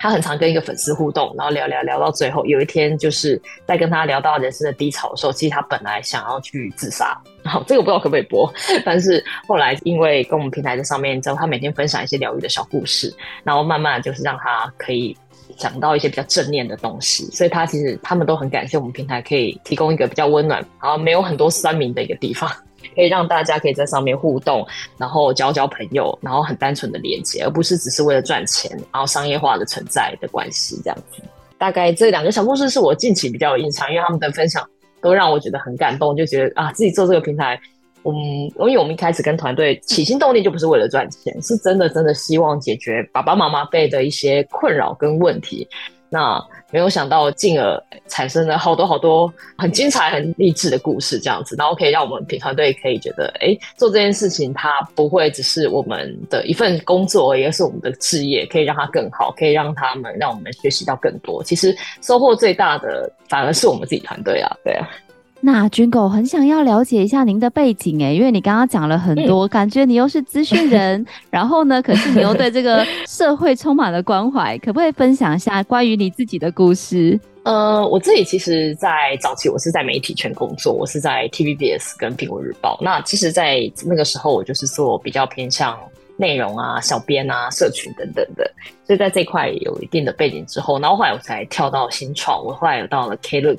[0.00, 8.50] 他很常跟一个粉丝互动，然后聊聊聊到最后，有一天就是在跟他聊到人生的低潮的时候，其实他本来想要去自杀，然后这个不知道可不可以播，
[8.82, 15.14] 但是后来因为跟我们平台在上面之后，他每天分享一些疗愈的小故事，然后慢慢就是让他可以
[15.58, 22.50] 想到一些比较正念的东西，所以他其实他们都很感谢我们平台可以提供一个比较温暖，然后没有很多酸民的一个地方。
[22.94, 24.66] 可以让大家可以在上面互动，
[24.98, 31.22] 然后交交朋友，然后很单纯的连接，而不是只是为了赚钱，然后商业化的存在的关系这样子。
[31.58, 34.66] 大概这两个小故事是我近期比较有印象，因为他们的分享
[35.02, 37.60] 都让我觉得很感动，就觉得啊，自己做这个平台，
[38.04, 45.68] 嗯，因为我们一开始跟团队起心动念就不是为了赚钱，是真的真的希望解决爸爸妈妈辈的一些困扰跟问题。
[46.10, 61.42] 那没有想到，进而产生了好多好多很精彩、很励志的故事，这样子，然后可以让我们品团队可以觉得，哎，做这件事情它不会只是我们的一份工作，而是我们的事业，可以让它更好，可以让他们让我们学习到更多。
[61.44, 64.88] 其实收获最大的反而是我们自己团队啊，对啊。
[65.42, 77.18] 那 Jingle 很想要了解一下您的背景诶，因为你刚刚讲了很多，嗯、感觉你又是资讯人， 然后呢，可是你又对这个社会充满了关怀，可不可以分享一下关于你自己的故事？
[77.44, 82.78] 呃，我自己其实，在早期我是在媒体圈工作，我是在 TVBS 跟苹果日报。
[82.82, 85.74] 那其实，在那个时候，我就是做比较偏向
[86.18, 88.44] 内容啊、小编啊、社群等等的，
[88.86, 93.58] 所以在这块有一定的背景之后，然后后来我才跳到新创，我后来有到了 Klook。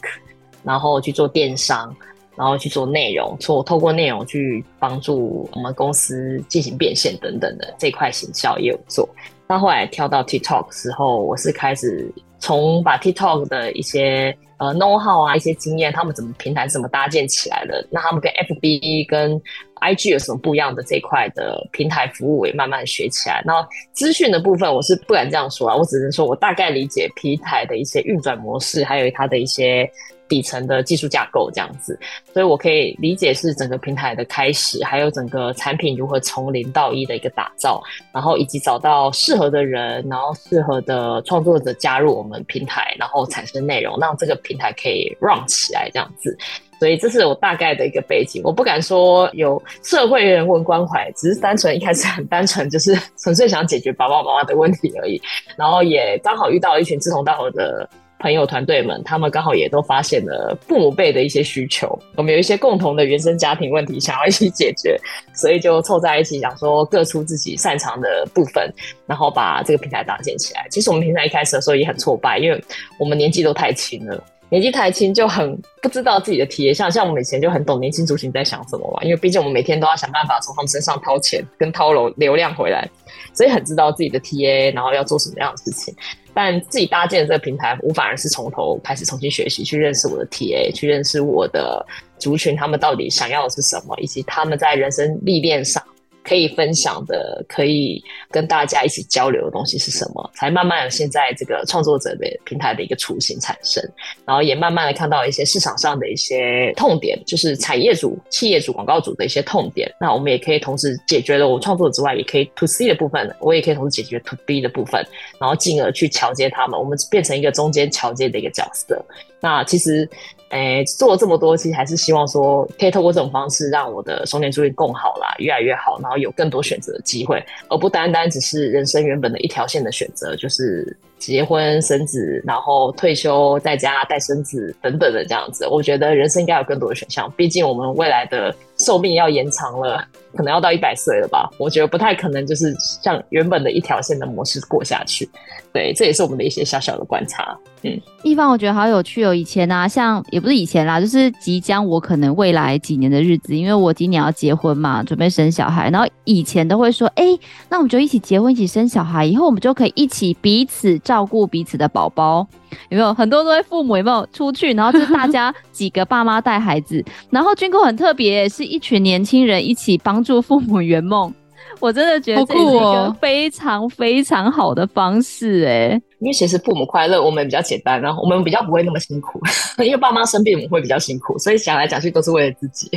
[0.63, 1.95] 然后去做电商，
[2.35, 9.07] 然后去做内容，做透过内容去帮助我们公司进行变现等等的这块行销也有做。
[9.47, 19.41] 那后来跳到 TikTok 时候，我是开始从把 TikTok 的一些呃 know how 啊，一些经验，他们怎么平台怎么搭建起来的，那他们跟 FB 跟
[19.81, 23.43] IG 有什么不一样的这块的平台服务，也慢慢学起来。
[23.45, 29.85] 然后资讯的部分，我是不敢这样说啊，我只能说我大概理解平台的一些运转模式，还有它的一些。
[30.31, 31.99] 底层的技术架构这样子，
[32.33, 46.37] 所以我可以理解是整个平台的开始，还有整个产品如何从零到一的一个打造，然后以及找到适合的人，然后适合的创作者加入我们平台，然后产生内容，让这个平台可以 run 起来这样子。
[46.79, 55.21] 所以这是我大概的一个背景，我不敢说有社会人文关怀，只是单纯一开始很单纯，就是 纯粹想解决爸爸妈妈的问题而已。
[55.57, 57.89] 然后也刚好遇到一群志同道合的。
[58.21, 64.95] 朋友团队们，他们刚好也都发现了父母辈的一些需求，我们有一些共同的原生家庭问题想要一起解决，
[65.33, 68.71] 所以就凑在一起，想说各出自己擅长的部分，
[69.07, 70.67] 然后把这个平台搭建起来。
[70.69, 72.63] 其实我们平台一开始的时候也很挫败，因为
[72.99, 76.75] 我们年纪都太轻了，年纪太轻就很不知道自己的体验。
[76.75, 82.87] 像像我们以前就很懂年轻族群在想什么嘛，因为毕竟我们每天都要想办法从他们身上掏钱跟掏流流量回来，
[83.33, 85.91] 所以很知道自己的 TA，然后要做什么样的事情。
[86.33, 91.85] 但自己搭建的这个平台，我反而是从头开始重新学习，去认识我的 TA，去认识我的
[92.17, 95.83] 族群，他们到底想要的是什么，以及他们在人生历练上。
[96.23, 100.31] 可以分享的，可以跟大家一起交流的东西是什么？
[100.35, 103.83] 才慢慢有现在这个创作者的平台的一个雏形产生，
[104.25, 109.91] 然后也慢慢的看到一些市场上的一些痛点，就是产业主、企业主、广告主的一些痛点。
[109.99, 115.05] 那我们也可以同时解决了我创作之外，也可以 to C 的部分，我也可以同时解决 to B 的部分，
[115.39, 119.03] 然后进而去桥接他们，我们变成一个中间桥接的一个角色。
[119.39, 120.07] 那其实。
[120.51, 135.65] 诶，做了这么多，其实还是希望说，可以透过这种方式，让我的熟年族群更好啦，越来越好，然后有更多选择的机会，而不单单只是人生原本的一条线的选择，就是结婚生子，然后退休在家带孙子等等的这样子。
[135.67, 141.49] 我觉得人生应该有更多的选项，毕竟我们未来的寿命要延长了，可能要到一百岁了吧？
[141.57, 145.29] 我觉得不太可能，就是像原本的一条线的模式过下去。
[145.71, 147.57] 对，这也是我们的一些小小的观察。
[147.83, 149.33] 嗯，一方我觉得好有趣哦。
[149.33, 155.89] 以前啊，像也不是以前啦，就是即将我可能未来几年的日子，因为我今年要结婚嘛，准备生小孩。
[155.89, 157.25] 然后以前都会说，哎，
[157.69, 162.47] 那我们就一起结婚，一起生小孩，以后我们就可以一起彼此照顾彼此的宝宝。
[162.89, 171.33] 有没有很多都会父母有没有出去，然后就大家几个爸妈带孩子，然后军哥很特别，是一群年轻人一起帮助父母圆梦。
[171.81, 179.41] 我真的觉得这是一个非常非常好的方式哎、欸，因为其实父母快乐，我们比较简单，然后我们比较不会那么辛苦，
[179.83, 182.89] 因为爸妈生病我们会比较辛苦，所以想来讲去都是为了自己。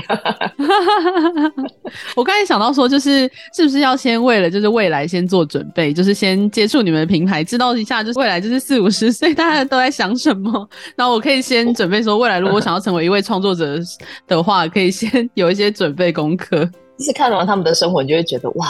[2.14, 13.78] 我刚才想到说，就是是不是要先为了就是未来先做准备，就是先接触你们的平台，知道一下就是未来就是四五十岁大家都在想什么，然后我可以先准备说，未来如果想要成为一位创作者
[14.26, 16.68] 的话，可以先 有一些准备功课。
[16.98, 18.66] 就是看完他们的生活，你就会觉得哇，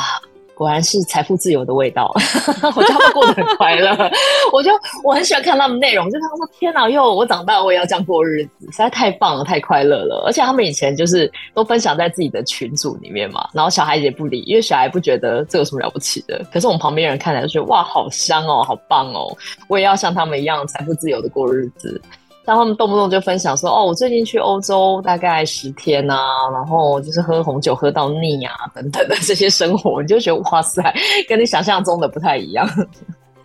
[0.54, 2.10] 果然是财富自由的味道。
[2.76, 4.10] 我觉得他们过得很快乐，
[4.52, 4.70] 我就
[5.02, 10.24] 我很喜欢看他们内容，就他们说天哪，哟，我长大我也要这样过日子，实在太棒了，太快乐了。
[10.26, 16.40] 而且他们以前就是都分享在自己的群组里面嘛，然后小孩也不理，因为小孩不觉得这有什么了不起的。
[16.52, 19.36] 可是我们旁边人看来就觉得哇，好香哦，好棒哦，
[19.68, 22.00] 我也要像他们一样财富自由的过日子。
[22.46, 26.16] 像他们动不动就分享说，哦，我最近去欧洲大概十天啊，
[26.52, 30.82] 然后就是喝红酒喝到腻啊，等等的这些生活，你就觉得哇塞，
[31.28, 32.68] 跟你想象中的不太一样。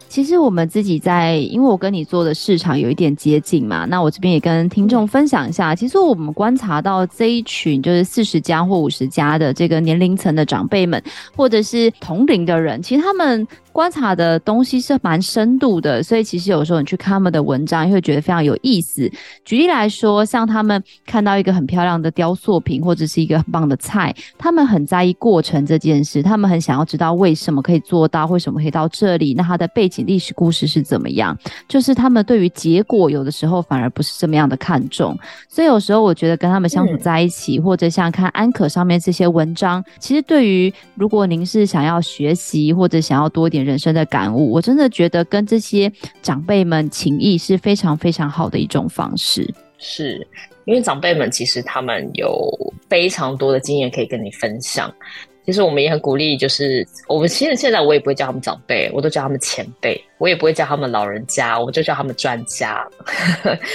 [0.09, 5.75] 其实我们自己在，因为我跟你做的市场有一点接近嘛，那我这边也跟听众分享一下。
[5.75, 11.01] 其实我们观察到这一群就是四十加或五十加的这个年龄层的长辈们，
[11.35, 13.47] 或者是同龄的人，其实他们。
[13.71, 19.09] 观察的东西是蛮深度的，所以其实有时候你去看他们的文章，你会觉得非常有意思。
[19.45, 31.37] 举例来说，像他们看到一个很漂亮的雕塑品，或者是一个很棒的菜，他们很在意过程这件事，他们很想要知道为什么可以做到，为什么可以到这里，那他的背景历史故事是怎么样？
[31.69, 35.17] 就是他们对于结果有的时候反而不是这么样的看重。
[35.47, 43.59] 所以有时候我觉得跟他们相处在一起，嗯、或者像看安可上面这些文章，其实对于如果您是想要学习或者想要多一点。
[43.69, 45.91] 人生的感悟，我真的觉得跟这些
[46.23, 49.53] 长辈们情谊是非常非常好的一种方式。
[49.77, 50.25] 是
[50.65, 52.49] 因为长辈们其实他们有
[52.89, 54.91] 非常多的经验可以跟你分享。
[55.49, 59.99] 其实我们也很鼓励，就是我们其实现在我也不会叫他们长辈，我都叫他们前辈。
[60.19, 62.85] 我也不会叫他们老人家，我们就叫他们专家。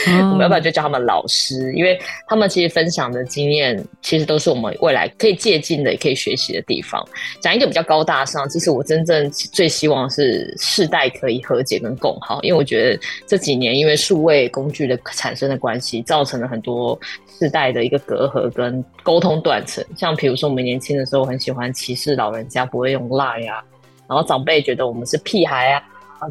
[0.06, 1.98] 嗯、 我们要不要就叫他们老师，因为
[2.28, 7.02] 他们其实分享的经验，其实都是我们未来可以借鉴的，也可以学习的地方。
[7.40, 17.00] 讲一个比较高大上，其实我真正最希望是世代可以和解跟共好，因为我觉得这几年因为数位工具的产生的关系，造成了很多
[17.38, 19.84] 世代的一个隔阂跟沟通断层。
[19.96, 23.62] 像比如说我们年轻的时候很喜欢歧视老人家，不会用 Line 啊，
[24.08, 25.82] 然后长辈觉得我们是屁孩啊。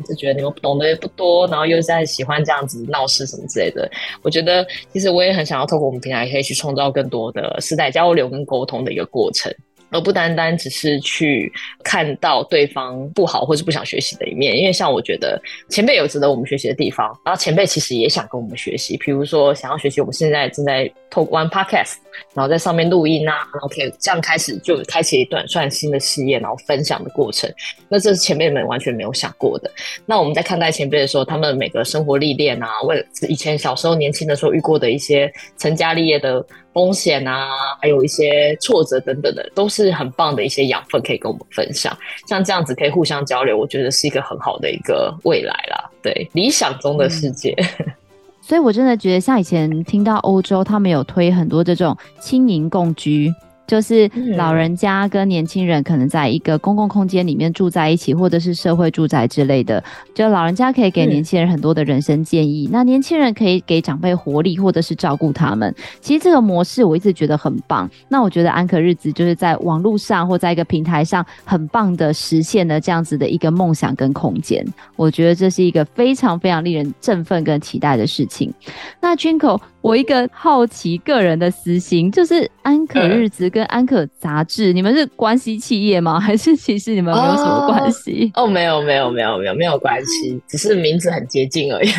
[0.08, 3.88] 就觉得你们懂得也不多，然后又在喜欢这样子闹事什么之类的。
[4.24, 9.54] 我觉得其实我也很想要透过我们平台，可以去创造更多的世代交流跟沟通的一个过程。
[9.94, 11.52] 而不单单只是去
[11.84, 21.94] 看到对方不好或是不想学习的一面，因为像我觉得前辈有值得我们学习的地方，然后前辈其实也想跟我们学习，比如说想要学习我们现在正在透过 Podcast，
[22.34, 27.52] 然后在上面录音啊，然后可以这样开始就开启一段算新的事业，然后分享的过程，
[27.90, 29.72] 那这是前辈们完全没有想过的。
[30.06, 36.46] 那我们在看待前辈的时候，他们每个生活历练啊，为了以前小时候年轻的时候遇过的一些成家立业的。
[36.74, 37.50] 风险啊，
[37.80, 41.96] 还有一些挫折等等的，都是很棒的一些养分，可以跟我们分享。
[42.28, 45.88] 像这样子可以互相交流，我觉得是一个很好的一个未来啦。
[46.02, 47.56] 对，理想中的世界。
[48.46, 53.34] 所以我真的觉得，像以前听到欧洲他们有推很多这种轻盈共居。
[53.74, 59.84] 就是老人家跟年轻人可能在一个公共空间里面住在一起，或者是社会住宅之类的。
[60.14, 65.74] 就老人家可以给年轻人很多的人生建议，那年轻人可以给长辈活力，或者是照顾他们。
[66.02, 67.90] 其实这个模式我一直觉得很棒。
[68.08, 74.64] 那我觉得安可日子就是在网络上或在一个平台上很棒的实现了这样子的一个梦想跟空间。
[74.96, 78.54] 我觉得这是一个非常非常令人振奋跟期待的事情。
[79.02, 86.18] 那 Jinko，我一个好奇个人的私心就是安可日子跟安可杂志，你们是关系企业吗？
[86.18, 88.32] 还是其实你们没有什么关系？
[88.36, 91.90] 哦，没有，没有，没有，没有，没有关系，只是名字很接近而已。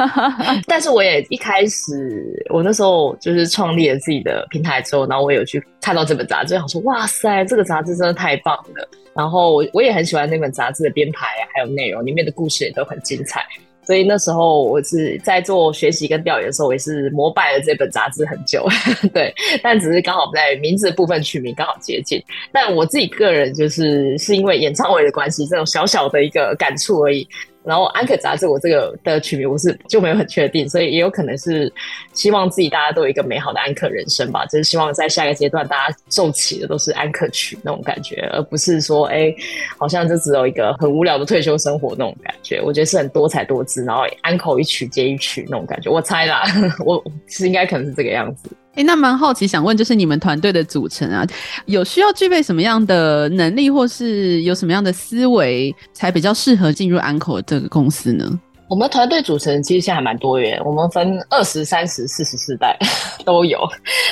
[0.66, 8.88] 但是我也一开始，我那时候就是创立了自己的平台之后，然后我有去看到这本杂志，想说哇塞，这个杂志真的太棒了。
[9.14, 13.44] 然后我我也很喜欢那本杂志的编排还有内容，里面的故事也都很精彩。
[13.88, 18.68] 所以那时候我是在做学习跟调研的时候，我也是膜拜了这本杂志很久，
[19.14, 19.32] 对。
[19.62, 22.22] 但只是刚好在名字部分取名刚好接近。
[22.52, 27.26] 但我自己个人就是是因为演唱会的关系，这种小小的一个感触而已。
[27.64, 31.70] 然后安可杂志，我这个的取名我是就没有很确定，所以也有可能是
[32.14, 39.34] 希望自己大家都有一个美好的安可人生吧，就是希望在下一个阶段大家奏起的都是安可曲那种感觉，而不是说哎，
[39.76, 42.60] 好像就只有一个很无聊的退休生活那种感觉。
[42.62, 45.90] 我觉得是很多彩多姿，然后安可一曲接一曲那种感觉。
[45.90, 46.44] 我猜啦，
[46.86, 48.48] 我是应该可能是这个样子。
[48.78, 51.26] 哎、那蛮好奇，想问就是你们团队的组成啊，
[51.66, 58.38] 有需要具备什么样的能力，或是有什么样的思维，才比较适合进入安可这个公司呢？
[58.68, 62.76] 我们团队组成其实现在还蛮多元，我们分二十、三十、四十四代
[63.24, 63.58] 都有，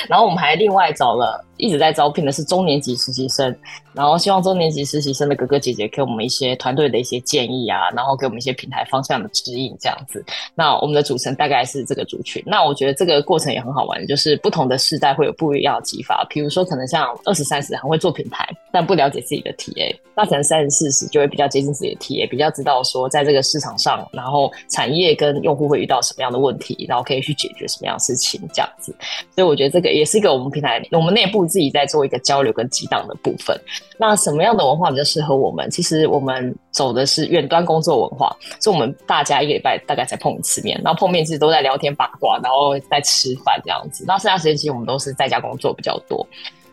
[0.09, 1.43] 然后我们还另外找了。
[1.59, 3.55] 一直在招聘的是中年级实习生，
[3.91, 10.23] 然后希望中年级实习生的哥哥姐姐给我们一些团队的一些建议啊，然后给我们一些平台方向的指引，这样子。
[10.53, 12.43] 那我们的组成大概是这个族群。
[12.45, 16.23] 那我觉得这个过程也很好玩，就是不同的世代会有不一样的激发。
[16.29, 28.93] 比如说，可能像二十三十很会做品牌，但不了解自己的 TA，那可能三十四十就会比较接近自己的 TA，比较知道说在这个市场上，然后产业跟用户会遇到什么样的问题，然后可以去解决什么样的事情，这样子。
[29.33, 31.47] 所以我觉得这个也是一个我们平台我们内部。
[31.47, 33.57] 自己在做一个交流跟激荡的部分，
[33.97, 35.69] 那什么样的文化比较适合我们？
[35.71, 44.03] 其实我们走的是远端工作文化，所以我们大家一个礼拜大概才碰一次面，然后碰面其实都在聊天八卦，然后在吃饭这样子。
[44.05, 46.27] 那剩下时间其实我们都是在家工作比较多。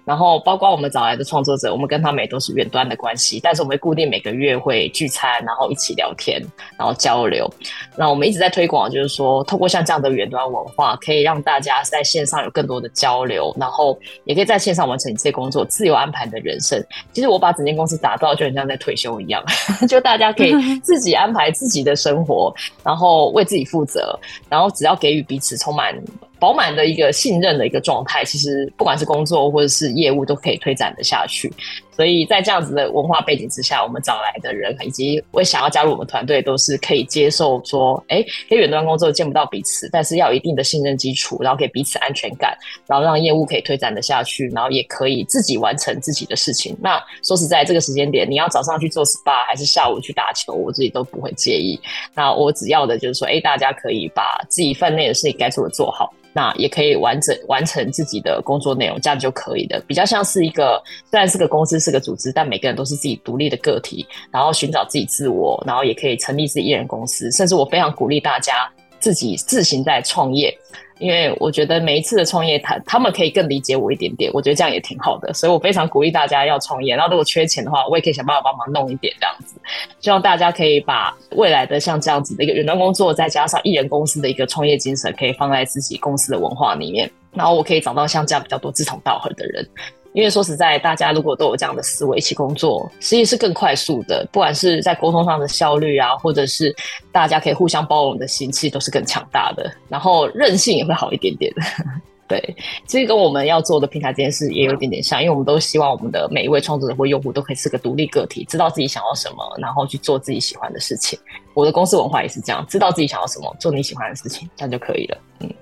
[0.05, 6.41] 然后包括我们找来的创作者，我们跟他们也都是远端的关系，但是我们会固定每个月会聚餐，然后一起聊天，
[6.79, 7.51] 然后交流。
[7.97, 16.79] 那我们一直在推广，就是说透过像这样的远端文化，可以让大家在线上有更多的交流，然后也可以在线上完成一些工作，自由安排的人生。
[17.13, 19.43] 其实我把整间公司打造就很像在退休一样，
[19.89, 20.53] 就大家可以
[20.85, 25.95] 自己安排自己的生活，然后为自己负责，然后只要给予彼此充满。
[26.39, 31.53] 饱满的一个信任的一个状态，其实不管是工作或者是业务都可以推展的下去。
[31.97, 46.77] 所以在这样子的文化背景之下，我们找来的人以及我想要加入我们团队，都是可以接受说，哎，可以远端工作见不到彼此，但是要有一定的信任基础，然后给彼此安全感，然后让业务可以推展得下去，然后也可以自己完成自己的事情。
[46.81, 51.79] 那说实在，这个时间点，你要早上去做 SPA 还是下午去打球，我自己都不会介意。
[52.15, 56.13] 那我只要的就是说，哎，大家可以把自己分内的事情该做的做好。
[56.37, 59.81] 那也可以完整完成自己的工作内容，这样就可以的。
[59.87, 67.31] 比较像是一个，虽然是个公司，四个组织，但每个人都是自己独立的个体，然后寻找自己自我，然后也可以成立自己一人公司。
[67.33, 68.69] 甚至我非常鼓励大家
[68.99, 70.57] 自己自行在创业。
[71.01, 76.95] 因为我觉得每一次的创业，他他们可以更理解我一点点，我觉得这样也挺好的，所以我非常鼓励大家要创业。
[76.95, 79.57] 然后如果缺钱的话，我也可以想办法帮忙弄一点这样子。
[80.01, 89.69] 希望大家可以把未来的像这样子的一个远端工作，再加上一人公司的一个创业精神，可以放在自己公司的文化里面，然后我可以找到像这样比较多志同道合的人。
[90.15, 94.25] 因为说实在，大家如果都有这样的思维，一起工作，实际是更快速的。
[94.31, 96.73] 不管是在沟通上的效率啊，或者是
[97.11, 99.69] 大家可以互相包容的心气，都是更强大的。
[99.89, 101.53] 然后韧性也会好一点点。
[102.29, 102.41] 对，
[102.87, 111.19] 其实跟我们要做的平台这件事也有一点点像，因为我们都希望我们的每一位创作者或用户都可以是个独立个体，知道自己想要什么，然后去做自己喜欢的事情。
[111.55, 115.19] 我的公司文化也是这样，知道自己想要什么，做你喜欢的事情，这样就可以了。
[115.41, 115.55] 嗯。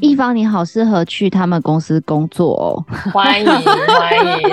[0.00, 2.84] 一方，你好适合去他们公司工作哦！
[3.12, 4.48] 欢迎欢迎，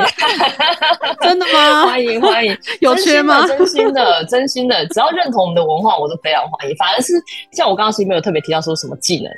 [1.22, 1.86] 真的吗？
[1.88, 3.46] 欢迎欢迎，有缺吗？
[3.48, 6.76] 真心的真心的，只要认同我们的文化，我都非常欢迎。
[6.78, 7.14] 反而是
[7.52, 9.32] 像我刚刚其实没有特别提到说什么技能，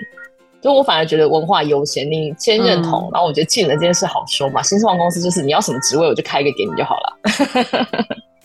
[0.62, 4.62] 就我反而觉得文化优先，你先认同，嗯、然后我觉得技能这件事好说嘛。
[4.62, 7.18] 新创公司就是你要什么职位，我就开一个给你就好了。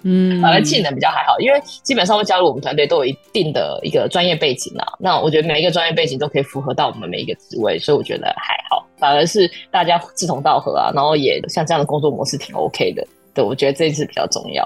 [0.03, 4.87] 嗯，反正技能比较还好，因为基本上会加入我们团队都有一定的一个专业背景啊。
[4.99, 8.87] 那我觉得每一个专业背景都可以符合到我们每一个职位，所以我觉得还好。
[8.99, 13.07] 反而是大家志同道合啊，然后也像这样的工作模式挺 OK 的。
[13.33, 14.65] 对，我觉得这一次比较重要。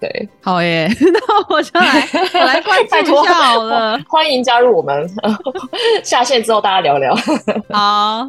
[0.00, 3.98] 对，好耶，那我就来我来关注一下好了。
[4.08, 5.08] 欢迎加入我们，
[6.04, 7.14] 下线之后大家聊聊。
[7.72, 8.28] 好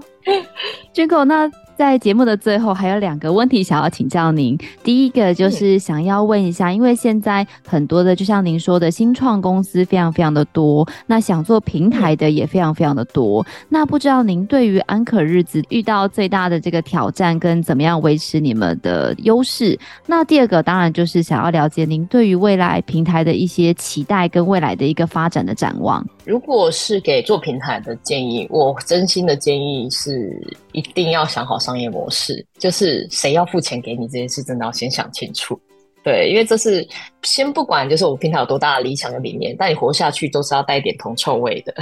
[0.93, 1.64] ，Jingle 那。
[1.78, 4.57] 在节目的最后，还有两个问题想要请教您。
[4.82, 13.45] 第一个就是想要问一下，因为现在很多的，就像您说的，新创公司非常非常的多，那想做平台的也非常非常的多。
[13.67, 19.78] 那不知道您对于安可日子遇到最大的这个挑战，跟怎么样维持你们的优势？
[20.05, 26.05] 那第二个当然就是想要了解您对于未来平台的一些期待，跟未来的一个发展的展望。
[26.23, 35.59] 如果是给做平台的建议，我真心的建议是一定要想好商业模式，就是谁要付钱给你这件事，真的要先想清楚。
[36.03, 36.88] 对，因为这是
[37.24, 41.74] 先不管，就是我们平台有多大的理想的理念，但你活下去都是要带一点铜臭味的。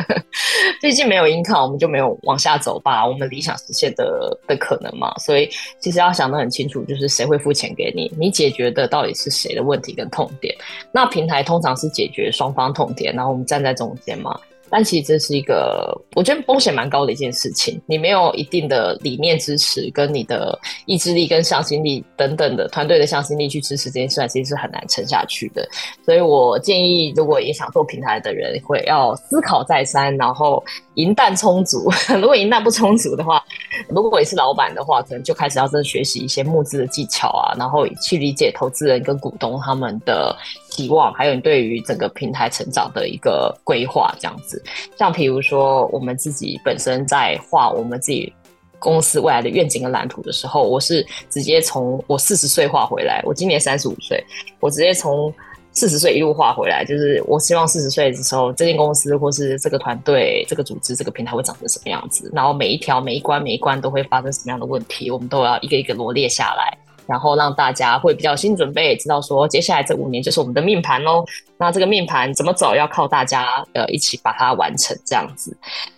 [0.80, 5.12] 毕竟没有硬看我们就没有往下走吧，我们理想实现的的可能嘛。
[5.18, 5.46] 所以
[5.78, 10.56] 其实要想得很清楚，就是谁会付钱给你，你解决的到底是谁的问题跟痛点。
[10.90, 14.40] 那平台通常是解决双方痛点，然后我们站在中间嘛。
[14.70, 17.80] 但其实这是一个，我觉得风险蛮高的一件事情。
[17.86, 25.68] 你没有一定的理念支持，跟你的意志力、跟向心力等等的团队的向心力去支持这件事，其实是很难撑下去的。
[26.04, 30.62] 所以我建议，如果也想做平台的人，会要思考再三，然后
[31.00, 31.90] 银弹充足。
[32.20, 33.42] 如果银弹不充足的话，
[33.88, 40.36] 如果也是老板的话，可能就开始要真的学习一些募资的技巧啊，然后去理解投资人跟股东他们的
[40.68, 44.62] 期望，还有你对于整个平台成长的一个规划，这样子。
[44.98, 48.32] 像比如说，我们自己本身在画我们自己
[48.78, 53.22] 公司未来的愿景跟蓝图的时候，我是直接从我四十岁画回来。
[53.24, 54.24] 我今年三十五岁，
[54.58, 55.32] 我直接从
[55.80, 66.76] 四十岁一路画回来，就是我希望四十岁的时候，这间公司或是这个团队、这个组织、这个平台会长成什么样子，然后每一条、每一关、每一关都会发生什么样的问题，我们都要一个一个罗列下来。
[67.06, 71.24] 然后让大家会比较心理准备，知道说接下来这五年就是我们的命盘喽。
[71.56, 75.56] 那这个命盘怎么走，要靠大家呃一起把它完成这样子。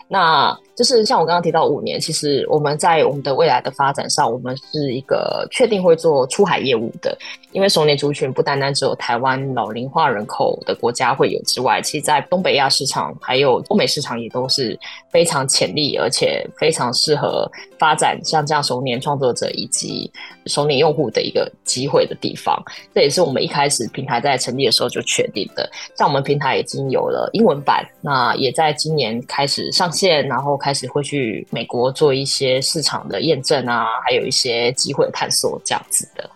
[0.09, 7.16] 那就是像我刚刚提到五年，其实我们在我们的未来的发展上，我们是一个确定会做出海业务的。
[7.53, 14.79] 因为熟年族群不单单只有台湾老龄化人口的国家会有之外，其实在东北亚市场还有欧美市场也都是
[15.11, 17.47] 非常潜力，而且非常适合
[17.79, 20.11] 发展像这样熟年创作者以及
[20.47, 22.59] 熟年用户的一个机会的地方。
[22.95, 25.70] 这也是我们一开始平台在成立的时候就确定的。
[25.95, 36.31] 像我们平台已经有了英文版，那也在今年开始上线，然后开始会去美国做一些市场的验证啊，还有一些机会探索这样子的。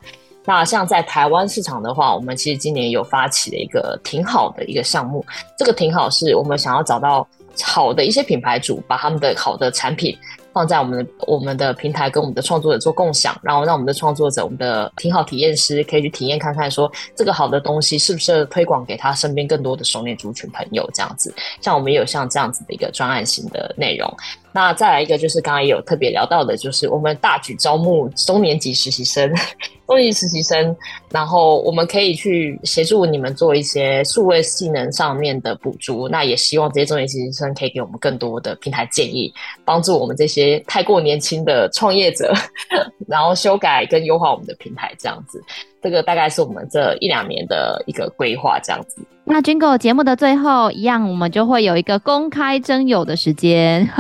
[0.44, 5.24] 那像在台湾市场的话，我们其实今年有发起了一个挺好的一个项目。
[5.56, 7.26] 这个挺好是我们想要找到
[7.62, 10.16] 好的一些品牌主，把他们的好的产品
[10.56, 21.34] 放在我们的我们的平台，跟我们的创作者做共享，然后让我们的创作者、我们的挺好体验师可以去体验看看，说这个好的东西是不是推广给他身边更多的熟练族群朋友这样子。
[21.60, 24.10] 像我们也有像这样子的一个专案型的内容。
[24.56, 29.30] 那再来一个就是刚刚也有特别聊到的，就是我们大举招募中年级实习生，
[29.86, 30.74] 中年级实习生，
[31.10, 36.08] 然后我们可以去协助你们做一些数位技能上面的补足。
[36.08, 39.30] 那也希望这些中年级实习生可以给我们更多的平台建议，
[39.62, 42.32] 帮助我们这些太过年轻的创业者，
[43.06, 45.38] 然后修改跟优化我们的平台，这样子。
[45.86, 49.06] 这个大概是我们这一两年的一个规划，这样子。
[49.22, 53.86] 那 Jingle 节目的最后一样，我们就会有一个公开征友的时间，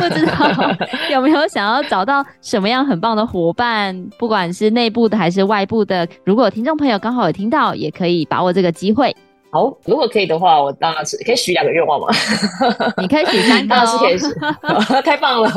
[0.00, 0.76] 不知道
[1.12, 6.08] 有没有想要找到什么样很棒的伙伴，不管是内部的还是外部的。
[6.24, 9.14] 如果听众朋友刚好有听到，也可以把握这个机会。
[9.50, 12.08] 好，如果可以的话，我当然是可以许两个愿望嘛。
[13.00, 14.26] 你可以许三个， 当然是可以许。
[15.02, 15.50] 太棒了！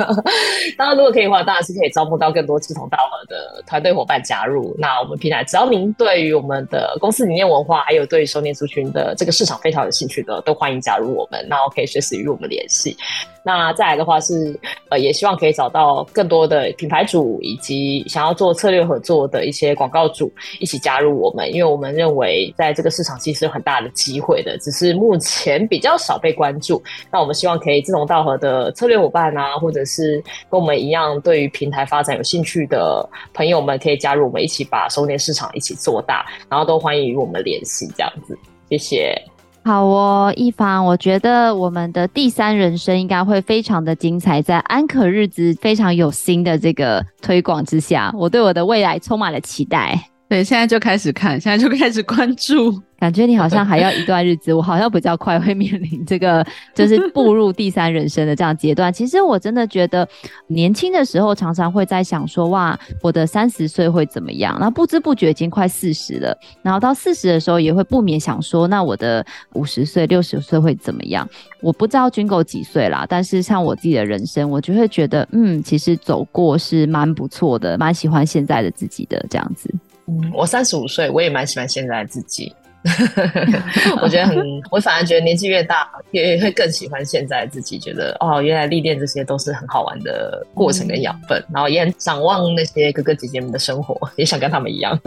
[0.78, 4.76] 当然，如果可以的话，当然是可以招募到更多志同道合的团队伙伴加入。
[4.78, 11.46] 那我们平台，只要您对于我们的公司理念、文化，还有对于熟年族群的这个市场非常有兴趣的，都欢迎加入我们。
[11.50, 12.96] 那我可以随时与我们联系。
[13.44, 14.58] 那再来的话是，
[14.90, 26.82] 呃，也希望可以找到更多的品牌主以及想要做策略合作的一些广告主一起加入我们，因为我们认为在这个市场其实有很大的机会的，只是目前比较少被关注。
[27.12, 38.38] 那我们希望可以志同道合的策略伙伴啊，或者是跟我们一样对于平台发展有兴趣的朋友们，可以加入我们一起把熟年市场一起做大，然后都欢迎与我们联系这样子。
[38.70, 39.39] 谢谢。
[39.64, 50.10] 好哦，一凡，我觉得我们的第三人生应该会非常的精彩，在安可日子非常有心的这个推广之下，我对我的未来充满了期待。
[50.30, 52.80] 对，现在就开始看，现在就开始关注。
[52.99, 58.93] 感觉你好像还要一段日子，我好像比较快会面临这个， 就是步入第三人生的这样阶段。
[58.93, 60.07] 其实我真的觉得，
[60.47, 64.53] 年轻的时候常常会在想说，哇，我的三十岁会怎么样？
[64.59, 71.27] 然后不知不觉已经快四十了，然后到四十的时候也会不免想说，那我的五十岁、六十岁会怎么样？
[71.61, 79.73] 我不知道 Jingle 几岁啦，但是像我自己的人生，我就会觉得，嗯，其实走过是蛮不错的，蛮喜欢现在的自己的这样子。
[80.10, 82.53] 嗯，我三十五岁，我也蛮喜欢现在的自己。
[84.01, 84.38] 我觉得很，
[84.72, 87.78] 我反而觉得年纪越大，也会更喜欢现在自己。
[87.78, 94.97] 觉得哦，原来历练这些都是很好玩的过程跟养分，嗯、然后也很展望那些哥哥姐姐们的生活，也想跟他们一样，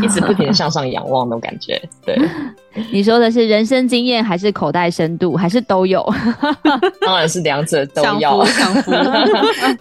[0.00, 1.82] 一直不停的向上仰望那种感觉。
[2.06, 2.16] 对，
[2.92, 6.08] 你说的是人生经验，还是口袋深度，还是都有？
[7.04, 8.92] 当然是两者都要，享福，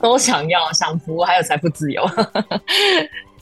[0.01, 2.03] 都想要享福，还有财富自由。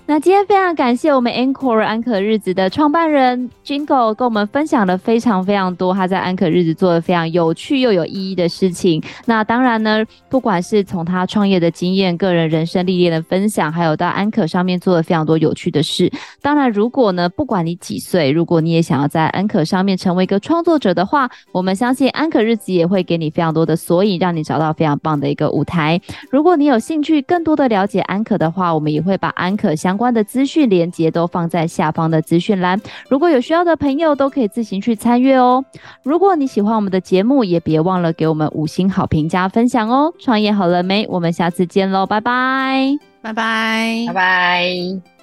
[0.08, 9.02] 那今天非常感谢我们 Anchor 安可日子的创办人 Jingle 跟我们分享了非常非常多他在安可日子做的非常有趣又有意义的事情。
[9.26, 16.12] 那当然呢，不管是从他创业的经验、个人人生历练的分享，还有到安可上面做了非常多有趣的事。
[16.40, 26.00] 当然，如果呢，不管你几岁，如果你也想要在安可上面成为一个创作者的话，我们相信安可日子也会给你非常多的索引，让你找到非常棒的一个舞台。
[26.30, 29.95] 如果你有兴趣更多的了解安可的话，我们也会把安可相。
[29.96, 32.78] 相关的资讯连接都放在下方的资讯栏，
[33.08, 35.64] 如果有需要的朋友都可以自行去参阅哦。
[36.04, 40.14] 如果你喜欢我们的节目，也别忘了给我们五星好评加分享哦。
[40.20, 41.08] 创业好了没？
[41.08, 45.15] 我们下次见喽，拜拜，拜拜，拜拜。